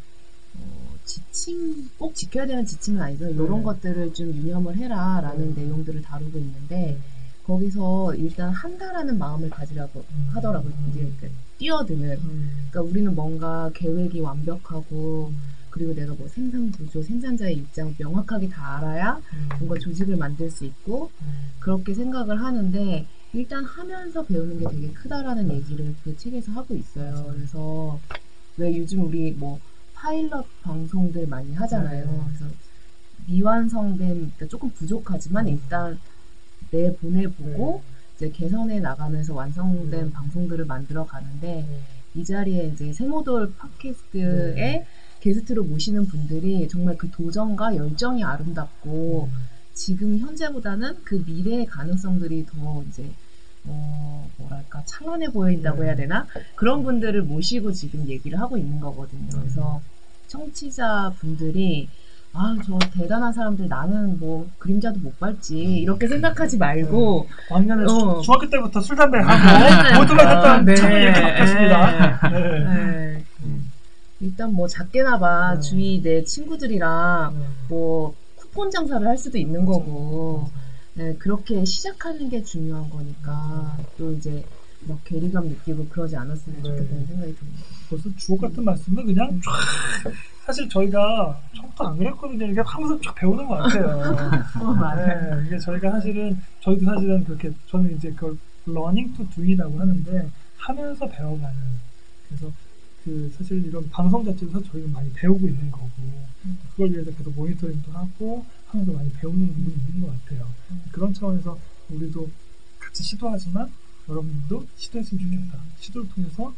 [0.57, 3.30] 어, 지침 꼭 지켜야 되는 지침은 아니죠.
[3.30, 3.62] 이런 네.
[3.64, 5.64] 것들을 좀 유념을 해라라는 네.
[5.64, 7.00] 내용들을 다루고 있는데
[7.45, 10.30] 거기서 일단 한다라는 마음을 가지라고 음.
[10.32, 10.72] 하더라고요.
[10.90, 12.18] 이제 그 뛰어드는.
[12.18, 12.68] 음.
[12.70, 15.32] 그러니까 우리는 뭔가 계획이 완벽하고
[15.70, 19.49] 그리고 내가 뭐 생산 구조, 생산자의 입장 명확하게 다 알아야 음.
[19.59, 21.51] 뭔가 조직을 만들 수 있고 음.
[21.59, 27.30] 그렇게 생각을 하는데 일단 하면서 배우는 게 되게 크다라는 얘기를 그 책에서 하고 있어요.
[27.32, 28.01] 그래서
[28.57, 29.59] 왜 요즘 우리 뭐
[29.95, 32.07] 파일럿 방송들 많이 하잖아요.
[32.07, 32.20] 네.
[32.28, 32.55] 그래서
[33.26, 35.99] 미완성된 그러니까 조금 부족하지만 일단
[36.74, 37.82] 내 보내보고
[38.16, 40.12] 이제 개선해 나가면서 완성된 네.
[40.12, 41.80] 방송들을 만들어 가는데 네.
[42.16, 44.86] 이 자리에 이제 세모돌 팟캐스트에 네.
[45.20, 49.28] 게스트로 모시는 분들이 정말 그 도전과 열정이 아름답고
[49.72, 53.08] 지금 현재보다는 그 미래의 가능성들이 더 이제
[53.64, 55.86] 어 뭐랄까 찬란해 보인다고 네.
[55.86, 59.28] 해야 되나 그런 분들을 모시고 지금 얘기를 하고 있는 거거든요.
[59.30, 59.80] 그래서
[60.26, 61.88] 청취자 분들이
[62.37, 68.20] 아 저 대단한 사람들 나는 뭐 그림자도 못 밟지 이렇게 생각하지 말고 왕년에 어.
[68.22, 69.24] 중학교 때부터 술 담배 네.
[69.24, 70.74] 하고 오토바이 탔던 네.
[70.74, 72.30] 저는 이렇게 바뀌었습니다.
[72.30, 72.64] 네.
[72.64, 73.24] 네.
[74.20, 75.61] 일단 뭐 작게나마 네.
[75.61, 77.45] 주위 내 친구들이랑 네.
[77.68, 80.51] 뭐 쿠폰 장사를 할 수도 있는 거고
[80.95, 84.45] 네, 그렇게 시작하는 게 중요한 거니까 또 이제
[84.80, 86.68] 막 괴리감 느끼고 그러지 않았으면 네.
[86.68, 87.62] 좋겠다는 생각이 듭니다.
[87.89, 89.53] 벌써 주옥 같은 말씀은 그냥 쫙
[90.47, 92.47] 사실 저희가 처음부터 안 그랬거든요.
[92.47, 93.87] 이게 하면서 쫙 배우는 것 같아요.
[94.61, 94.95] 어.
[94.97, 98.37] 네, 이게 저희가 사실은 저희도 사실은 그렇게 저는 이제 그걸
[98.68, 101.57] learning to do이라고 하는데 하면서 배워가는
[102.28, 102.53] 그래서
[103.05, 105.91] 그 사실 이런 방송 자체도 사실 저희가 많이 배우고 있는 거고
[106.70, 110.47] 그걸 위해서 계속 모니터링도 하고 하면서 많이 배우는 부분이 있는 것 같아요.
[110.91, 111.59] 그런 차원에서
[111.91, 112.28] 우리도
[112.78, 113.70] 같이 시도하지만
[114.09, 115.59] 여러분들도 시도했으면 좋겠다.
[115.78, 116.53] 시도를 통해서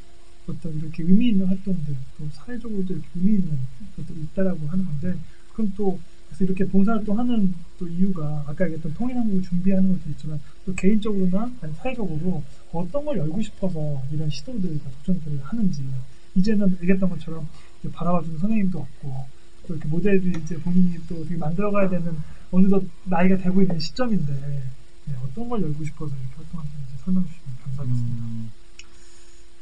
[0.49, 3.59] 어떤 이렇게 의미 있는 활동들, 또 사회적으로도 이렇게 의미 있는
[3.97, 5.19] 것들이 있다라고 하는 건데,
[5.51, 10.75] 그건 또, 그래서 이렇게 봉사활동 하는 또 이유가, 아까 얘기했던 통일한국을 준비하는 것도 있지만, 또
[10.75, 12.43] 개인적으로나, 아니 사회적으로
[12.73, 15.85] 어떤 걸 열고 싶어서 이런 시도들과 도전들을 하는지,
[16.35, 17.49] 이제는 얘기했던 것처럼
[17.93, 19.27] 바라봐주는 선생님도 없고,
[19.67, 22.17] 또 이렇게 모델을 이제 본인이 또 되게 만들어가야 되는
[22.53, 24.33] 어느덧 나이가 되고 있는 시점인데,
[25.07, 28.25] 네, 어떤 걸 열고 싶어서 이렇게 활동하시는지 설명해 주시면 감사하겠습니다.
[28.25, 28.51] 음,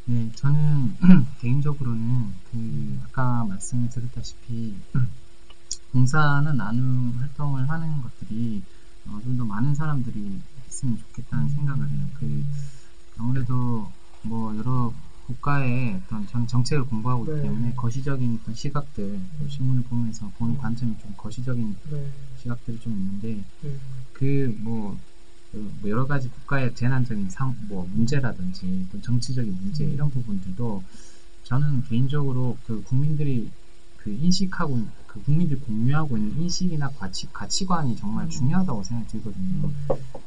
[0.07, 0.97] 네, 저는
[1.41, 4.77] 개인적으로는 그 아까 말씀을 드렸다시피
[5.93, 8.63] 봉사나 나눔 활동을 하는 것들이
[9.07, 12.07] 어, 좀 더 많은 사람들이 했으면 좋겠다는 생각을 해요.
[12.15, 12.45] 그
[13.19, 13.91] 아무래도
[14.23, 14.93] 뭐 여러
[15.27, 17.43] 국가의 어떤 전 정책을 공부하고 있기 네.
[17.43, 23.43] 때문에 거시적인 어떤 시각들, 또 신문을 보면서 보는 관점이 좀 거시적인 네, 시각들이 좀 있는데
[23.63, 23.79] 네,
[24.13, 24.99] 그뭐
[25.85, 30.83] 여러 가지 국가의 재난적인 상, 뭐 문제라든지 또 정치적인 문제 이런 부분들도
[31.45, 33.51] 저는 개인적으로 그 국민들이
[33.99, 39.71] 그 인식하고 그 국민들이 공유하고 있는 인식이나 가치 가치관이 정말 중요하다고 생각이 들거든요.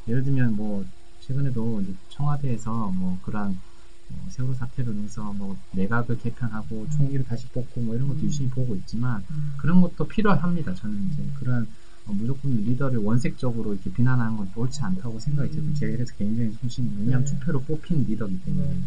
[0.08, 0.86] 예를 들면 뭐
[1.22, 3.60] 최근에도 청와대에서 뭐 그런
[4.08, 8.26] 뭐 세월호 사태로 인해서 뭐 내각을 개편하고 총리를 다시 뽑고 뭐 이런 것도 음.
[8.26, 9.54] 유심히 보고 있지만 음.
[9.58, 10.74] 그런 것도 필요합니다.
[10.74, 11.68] 저는 이제 그런 어,
[12.14, 15.74] 무조건 리더를 원색적으로 이렇게 비난하는 건 옳지 않다고 생각이 들고 음.
[15.74, 17.32] 제 그래서 개인적인 소신이 왜냐하면 네.
[17.34, 18.80] 투표로 뽑힌 리더이기 때문에 네.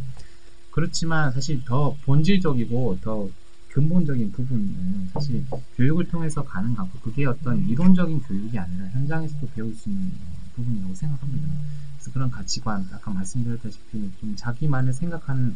[0.71, 3.29] 그렇지만 사실 더 본질적이고 더
[3.69, 5.45] 근본적인 부분은 사실
[5.77, 10.11] 교육을 통해서 가능하고 그게 어떤 이론적인 교육이 아니라 현장에서도 배울 수 있는
[10.57, 11.49] 부분이라고 생각합니다.
[11.97, 15.55] 그래서 그런 가치관, 아까 말씀드렸다시피 좀 자기만을 생각하는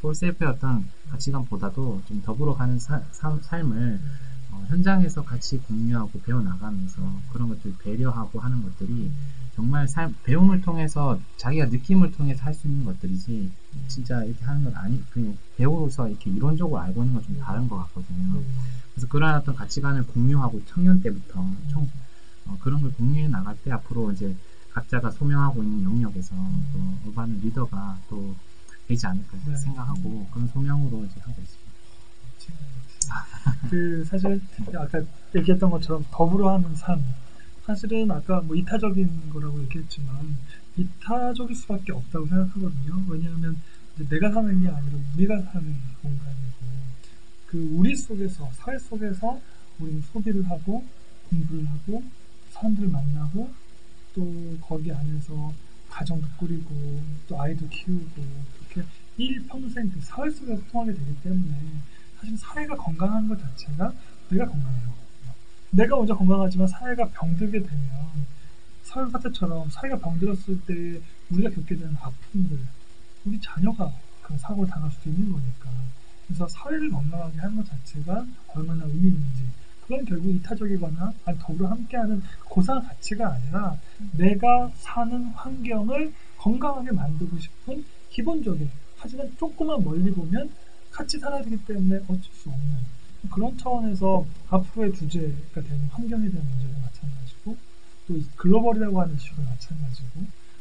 [0.00, 4.29] 폴셀프의 어떤 가치관보다도 좀 더불어 가는 사- 삶- 삶을 어,
[4.70, 7.02] 현장에서 같이 공유하고 배워나가면서
[7.32, 9.10] 그런 것들 배려하고 하는 것들이
[9.56, 13.50] 정말 삶, 배움을 통해서 자기가 느낌을 통해서 할 수 있는 것들이지
[13.88, 17.76] 진짜 이렇게 하는 건 아니, 그냥 배워서 이렇게 이론적으로 알고 있는 건 좀 다른 것
[17.78, 18.42] 같거든요.
[18.94, 21.88] 그래서 그러한 어떤 가치관을 공유하고 청년 때부터 청,
[22.46, 24.36] 어, 그런 걸 공유해 나갈 때 앞으로 이제
[24.72, 26.34] 각자가 소명하고 있는 영역에서
[26.72, 28.34] 또 올바른 리더가 또
[28.86, 29.56] 되지 않을까 네.
[29.56, 31.69] 생각하고 그런 소명으로 이제 하고 있습니다.
[33.70, 34.40] 그 사실
[34.74, 35.02] 아까
[35.34, 37.02] 얘기했던 것처럼 더불어 하는 삶
[37.64, 40.36] 사실은 아까 뭐 이타적인 거라고 얘기했지만
[40.76, 43.04] 이타적일 수밖에 없다고 생각하거든요.
[43.08, 43.60] 왜냐하면
[44.08, 46.56] 내가 사는 게 아니라 우리가 사는 공간이고
[47.46, 49.40] 그 우리 속에서 사회 속에서
[49.78, 50.84] 우리는 소비를 하고
[51.28, 52.02] 공부를 하고
[52.50, 53.52] 사람들을 만나고
[54.14, 55.52] 또 거기 안에서
[55.88, 58.22] 가정도 꾸리고 또 아이도 키우고
[58.70, 61.54] 그렇게 일평생 그 사회 속에서 통하게 되기 때문에
[62.20, 63.92] 사실 사회가 건강한 것 자체가
[64.28, 64.90] 내가 건강해요.
[65.70, 68.26] 내가 먼저 건강하지만 사회가 병들게 되면
[68.82, 71.00] 사회 사태처럼 사회가 병들었을 때
[71.30, 72.58] 우리가 겪게 되는 아픔들,
[73.24, 73.92] 우리 자녀가
[74.22, 75.70] 그 사고를 당할 수도 있는 거니까
[76.26, 79.46] 그래서 사회를 건강하게 하는 것 자체가 얼마나 의미 있는지
[79.82, 83.76] 그건 결국 이타적이거나 아니 더불어 함께하는 고상한 가치가 아니라
[84.12, 90.50] 내가 사는 환경을 건강하게 만들고 싶은 기본적인 하지만 조금만 멀리 보면
[90.90, 92.76] 같이 살아야 되기 때문에 어쩔 수 없는
[93.30, 97.56] 그런 차원에서 앞으로의 주제가 되는 환경에 대한 문제도 마찬가지고
[98.08, 100.08] 또이 글로벌이라고 하는 이슈도 마찬가지고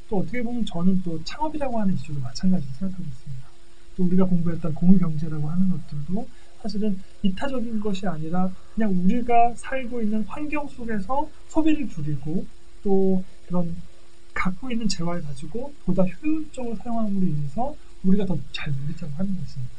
[0.10, 3.50] 또 어떻게 보면 저는 또 창업이라고 하는 이슈도 마찬가지로 생각하고 있습니다.
[3.96, 6.28] 또 우리가 공부했던 공유경제라고 하는 것들도
[6.62, 12.46] 사실은 이타적인 것이 아니라 그냥 우리가 살고 있는 환경 속에서 소비를 줄이고
[12.84, 13.76] 또 그런
[14.34, 19.79] 갖고 있는 재화를 가지고 보다 효율적으로 사용함으로 인해서 우리가 더 잘 누리자고 하는 것이니까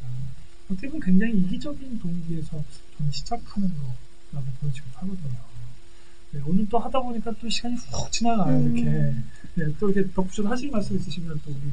[0.70, 2.50] 어떻게 보면 굉장히 이기적인 동기에서
[2.96, 5.50] 저는 시작하는 거라고 보여지고 하거든요.
[6.32, 9.14] 네, 오늘 또 하다 보니까 또 시간이 훅 지나가요 이렇게
[9.54, 11.72] 네, 또 이렇게 덧붙여 하실 말씀 있으시면 또 우리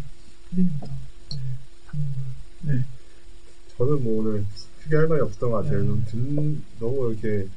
[0.49, 1.37] 피디님도 네,
[1.87, 2.83] 하는 걸 네.
[3.77, 4.43] 저는 뭐 오늘
[4.83, 5.81] 크게 할 말이 없었던 것 같아요.
[5.81, 5.85] 네.
[5.85, 7.47] 좀 듣, 너무 이렇게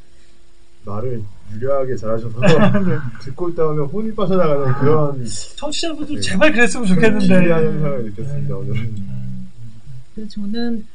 [0.84, 1.22] 말을
[1.52, 2.98] 유려하게 잘하셔서 네.
[3.22, 5.24] 듣고 있다 보면 혼이 빠져나가는 그런
[5.56, 6.20] 청취자분들 네.
[6.20, 8.52] 제발 그랬으면 좋겠는데 기이한 현상을 느꼈습니다 네.
[8.52, 9.10] 오늘은.
[10.28, 10.86] 저는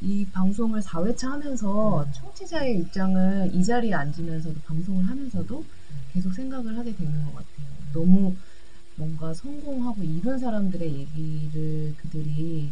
[0.00, 5.64] 이 방송을 4회차 하면서 청취자의 입장을 이 자리에 앉으면서도 방송을 하면서도
[6.12, 7.66] 계속 생각을 하게 되는 것 같아요.
[7.92, 8.34] 너무
[8.96, 12.70] 뭔가 성공하고 이룬 사람들의 얘기를 그들이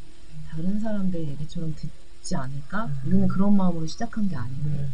[0.49, 2.91] 다른 사람들 얘기처럼 듣지 않을까?
[3.07, 4.71] 우리는 그런 마음으로 시작한 게 아닌데.
[4.71, 4.87] 네.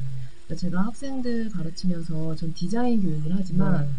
[0.46, 3.90] 그러니까 제가 학생들 가르치면서 전 디자인 교육을 하지만 네.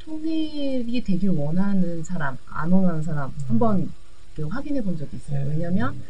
[0.00, 3.92] 통일이 되길 원하는 사람, 안 원하는 사람 한번
[4.50, 5.44] 확인해 본 적이 있어요.
[5.44, 5.50] 네.
[5.50, 6.00] 왜냐면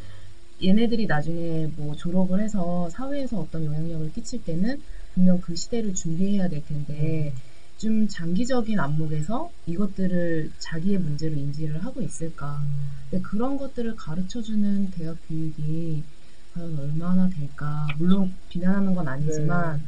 [0.63, 4.81] 얘네들이 나중에 뭐 졸업을 해서 사회에서 어떤 영향력을 끼칠 때는
[5.15, 7.33] 분명 그 시대를 준비해야 될 텐데
[7.77, 12.61] 좀 장기적인 안목에서 이것들을 자기의 문제로 인지를 하고 있을까.
[13.09, 16.03] 근데 그런 것들을 가르쳐주는 대학 교육이
[16.55, 17.87] 과연 얼마나 될까.
[17.97, 19.83] 물론 비난하는 건 아니지만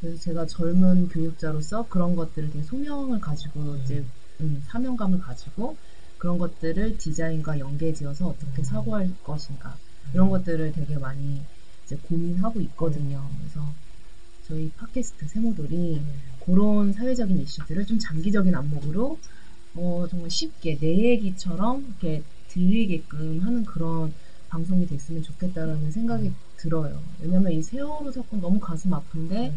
[0.00, 4.04] 그래서 제가 젊은 교육자로서 그런 것들을 되게 소명을 가지고 이제
[4.40, 5.76] 음, 사명감을 가지고
[6.18, 9.76] 그런 것들을 디자인과 연계지어서 어떻게 사고할 것인가
[10.12, 11.42] 이런 것들을 되게 많이
[11.84, 13.28] 이제 고민하고 있거든요.
[13.38, 13.72] 그래서
[14.46, 16.02] 저희 팟캐스트 세모돌이
[16.44, 19.18] 그런 사회적인 이슈들을 좀 장기적인 안목으로
[19.74, 24.12] 어, 정말 쉽게 내 얘기처럼 이렇게 들리게끔 하는 그런
[24.48, 27.02] 방송이 됐으면 좋겠다라는 생각이 들어요.
[27.20, 29.54] 왜냐면 이 세월호 사건 너무 가슴 아픈데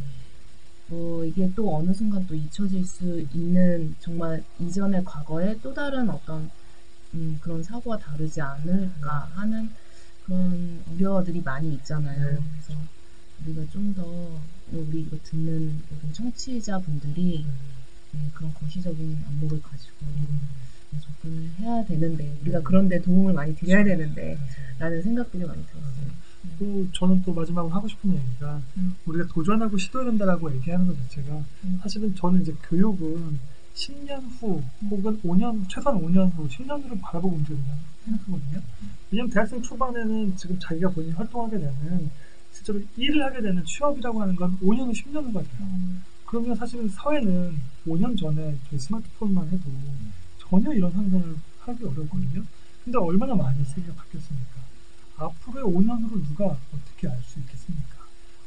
[0.91, 6.49] 어, 이게 또 어느 순간 또 잊혀질 수 있는 정말 이전의 과거에 또 다른 어떤
[7.13, 9.69] 음, 그런 사고와 다르지 않을까 하는
[10.25, 12.43] 그런 우려들이 많이 있잖아요.
[12.51, 12.79] 그래서
[13.45, 14.39] 우리가 좀 더
[14.71, 17.45] 우리 이거 듣는 모든 청취자분들이
[18.11, 19.95] 네, 그런 거시적인 안목을 가지고
[20.91, 24.37] 네, 접근을 해야 되는데 우리가 그런데 도움을 많이 드려야 되는데
[24.79, 26.25] 라는 생각들이 많이 들었어요.
[26.59, 28.95] 또 저는 또 마지막으로 하고 싶은 얘기가 음.
[29.05, 31.79] 우리가 도전하고 시도해낸다라고 얘기하는 것 자체가 음.
[31.81, 33.39] 사실은 저는 이제 교육은
[33.73, 38.61] 10년 후 혹은 5년 최소한 5년 후 10년 후를 바라보고 움직인다고 생각하거든요.
[39.15, 42.11] 왜냐하면 대학생 초반에는 지금 자기가 본인이 활동하게 되는
[42.51, 45.67] 실제로 일을 하게 되는 취업이라고 하는 건 5년 후 10년 후가 돼요.
[46.25, 47.55] 그러면 사실은 사회는
[47.87, 49.63] 5년 전에 스마트폰만 해도
[50.37, 52.43] 전혀 이런 상상을 하기 어렵거든요.
[52.83, 54.55] 근데 얼마나 많이 세계가 바뀌었습니까?
[55.15, 57.95] 앞으로의 5년 후를 누가 어떻게 알 수 있겠습니까?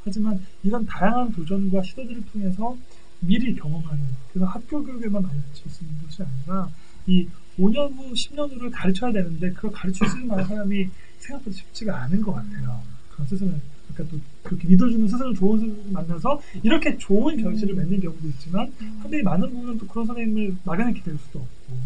[0.04, 2.76] 하지만 이런 다양한 도전과 시도들을 통해서
[3.20, 6.68] 미리 경험하는 그래서 학교 교육에만 가르칠 수 있는 것이 아니라
[7.06, 7.26] 이
[7.58, 10.88] 5년 후, 10년 후를 가르쳐야 되는데 그걸 가르칠 수 있는 사람이
[11.18, 12.82] 생각보다 쉽지가 않은 것 같아요.
[13.10, 13.60] 그런 스승을
[13.94, 19.22] 그러니까 또 그렇게 믿어주는 스승을 좋은 스승을 만나서 이렇게 좋은 결실을 맺는 경우도 있지만 한데
[19.22, 21.76] 많은 부분은 또 그런 선생님을 막연히 기다릴 수도 없고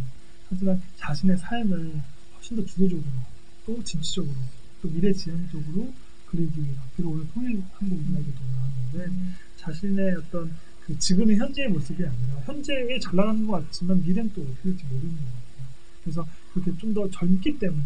[0.51, 1.93] 하지만 자신의 삶을
[2.37, 3.05] 훨씬 더 주도적으로
[3.64, 4.35] 또 진취적으로
[4.83, 5.93] 또 미래지향적으로
[6.27, 8.39] 그리기 위해서 그리고 오늘 통일 한국 이야기도
[8.93, 14.43] 나왔는데 자신의 어떤 그 지금의 현재의 모습이 아니라 현재에 잘 나가는 것 같지만 미래는 또
[14.43, 15.41] 어떻게 될지 모르는 것 같아요.
[16.03, 17.84] 그래서 그렇게 좀 더 젊기 때문에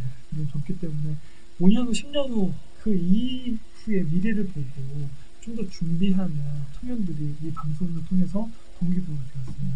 [0.51, 1.17] 젊기 때문에
[1.61, 5.09] 5년 후, 10년 후 그 이후의 미래를 보고
[5.41, 6.35] 좀 더 준비하는
[6.81, 8.49] 청년들이 이 방송을 통해서
[8.79, 9.73] 동기부여가 되었으면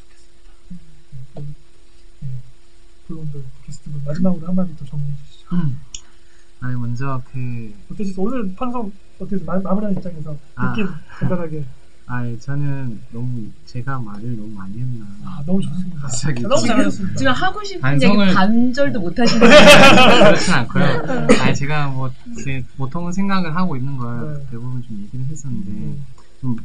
[0.00, 0.78] 좋겠습니다.
[1.36, 1.42] 네,
[2.22, 2.28] 네,
[3.06, 5.46] 블론드 게스트분 마지막으로 한마디 더 정리해 주시죠.
[6.60, 8.24] 아니 먼저 그 어떠셨어요?
[8.26, 8.92] 오늘 방송?
[9.46, 10.70] 마- 마무리하는 입장에서 아.
[10.72, 10.86] 느낌
[11.18, 11.64] 간단하게.
[12.14, 15.98] 아니 저는 너무 제가 말을 너무 많이 했나 아 너무 좋습니다.
[16.02, 17.16] 갑자기 너무 지금- 잘하셨습니다.
[17.16, 20.84] 지금 하고 싶은 반성을- 얘기 반절도 못 하시는 그렇진 않고요.
[21.40, 22.10] 아니 제가 뭐
[22.44, 24.46] 제 보통은 생각을 하고 있는 걸 네.
[24.50, 26.04] 대부분 좀 얘기를 했었는데 음.
[26.42, 26.56] 좀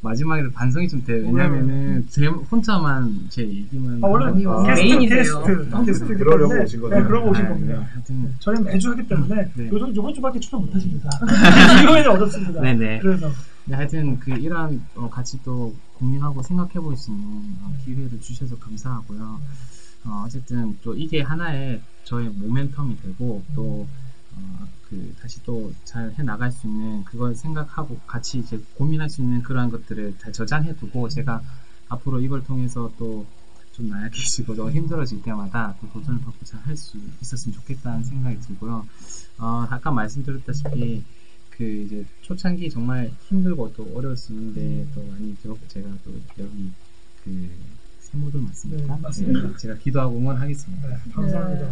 [0.00, 1.26] 마지막에 반성이 좀 돼요.
[1.26, 5.42] 왜냐면은 제 혼자만 제 얘기만 아, 원래 메인이세요.
[5.44, 6.94] 게스트, 게스트이기 그러려고 때문에 오신 거죠?
[6.96, 7.78] 네, 그러고 오신 아, 겁니다.
[7.78, 9.68] 네, 하여튼 저희는 매주 하기 때문에 네.
[9.72, 11.10] 요즘 요번 주밖에 출연 못하십니다.
[11.82, 12.60] 이거에는 어렵습니다.
[12.62, 12.98] 네네.
[13.00, 13.30] 그래서
[13.68, 18.58] 네, 하여튼 그 이러한 어, 같이 또 고민하고 생각해 볼 수 있는 어, 기회를 주셔서
[18.58, 19.40] 감사하고요.
[20.04, 23.86] 어, 어쨌든 또 이게 하나의 저의 모멘텀이 되고 또
[24.34, 29.20] 어, 그 다시 또 잘 해 나갈 수 있는 그걸 생각하고 같이 이제 고민할 수
[29.20, 31.42] 있는 그러한 것들을 다 저장해 두고 제가
[31.90, 33.26] 앞으로 이걸 통해서 또
[33.72, 38.84] 좀 나약해지고 더 힘들어질 때마다 또 도전을 받고 잘 할 수 있었으면 좋겠다는 생각이 들고요.
[39.38, 41.04] 어, 아까 말씀드렸다시피
[41.58, 46.70] 그 이제 초창기 정말 힘들고 또 어려웠는데 또 많이 들었고 제가 또 여기
[47.24, 47.50] 그
[47.98, 48.94] 세모들 맞습니까?
[48.94, 49.56] 네, 맞습니다.
[49.56, 50.88] 제가 기도하고 응원하겠습니다.
[50.88, 51.70] 네, 감사합니다.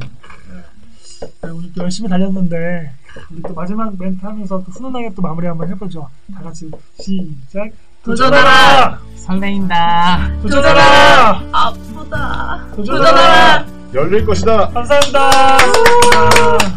[1.40, 2.92] 네, 오늘 또 열심히 달렸는데
[3.30, 6.10] 우리 또 마지막 멘트 하면서 또 훈훈하게 또 마무리 한번 해보죠.
[6.34, 6.68] 다 같이
[7.00, 7.70] 시작.
[8.02, 9.00] 도전하라!
[9.16, 10.40] 설레인다.
[10.42, 11.48] 도전하라!
[11.52, 12.66] 아프다.
[12.74, 13.66] 도전하라!
[13.94, 14.68] 열릴 것이다.
[14.68, 15.30] 감사합니다.
[16.10, 16.76] 감사합니다.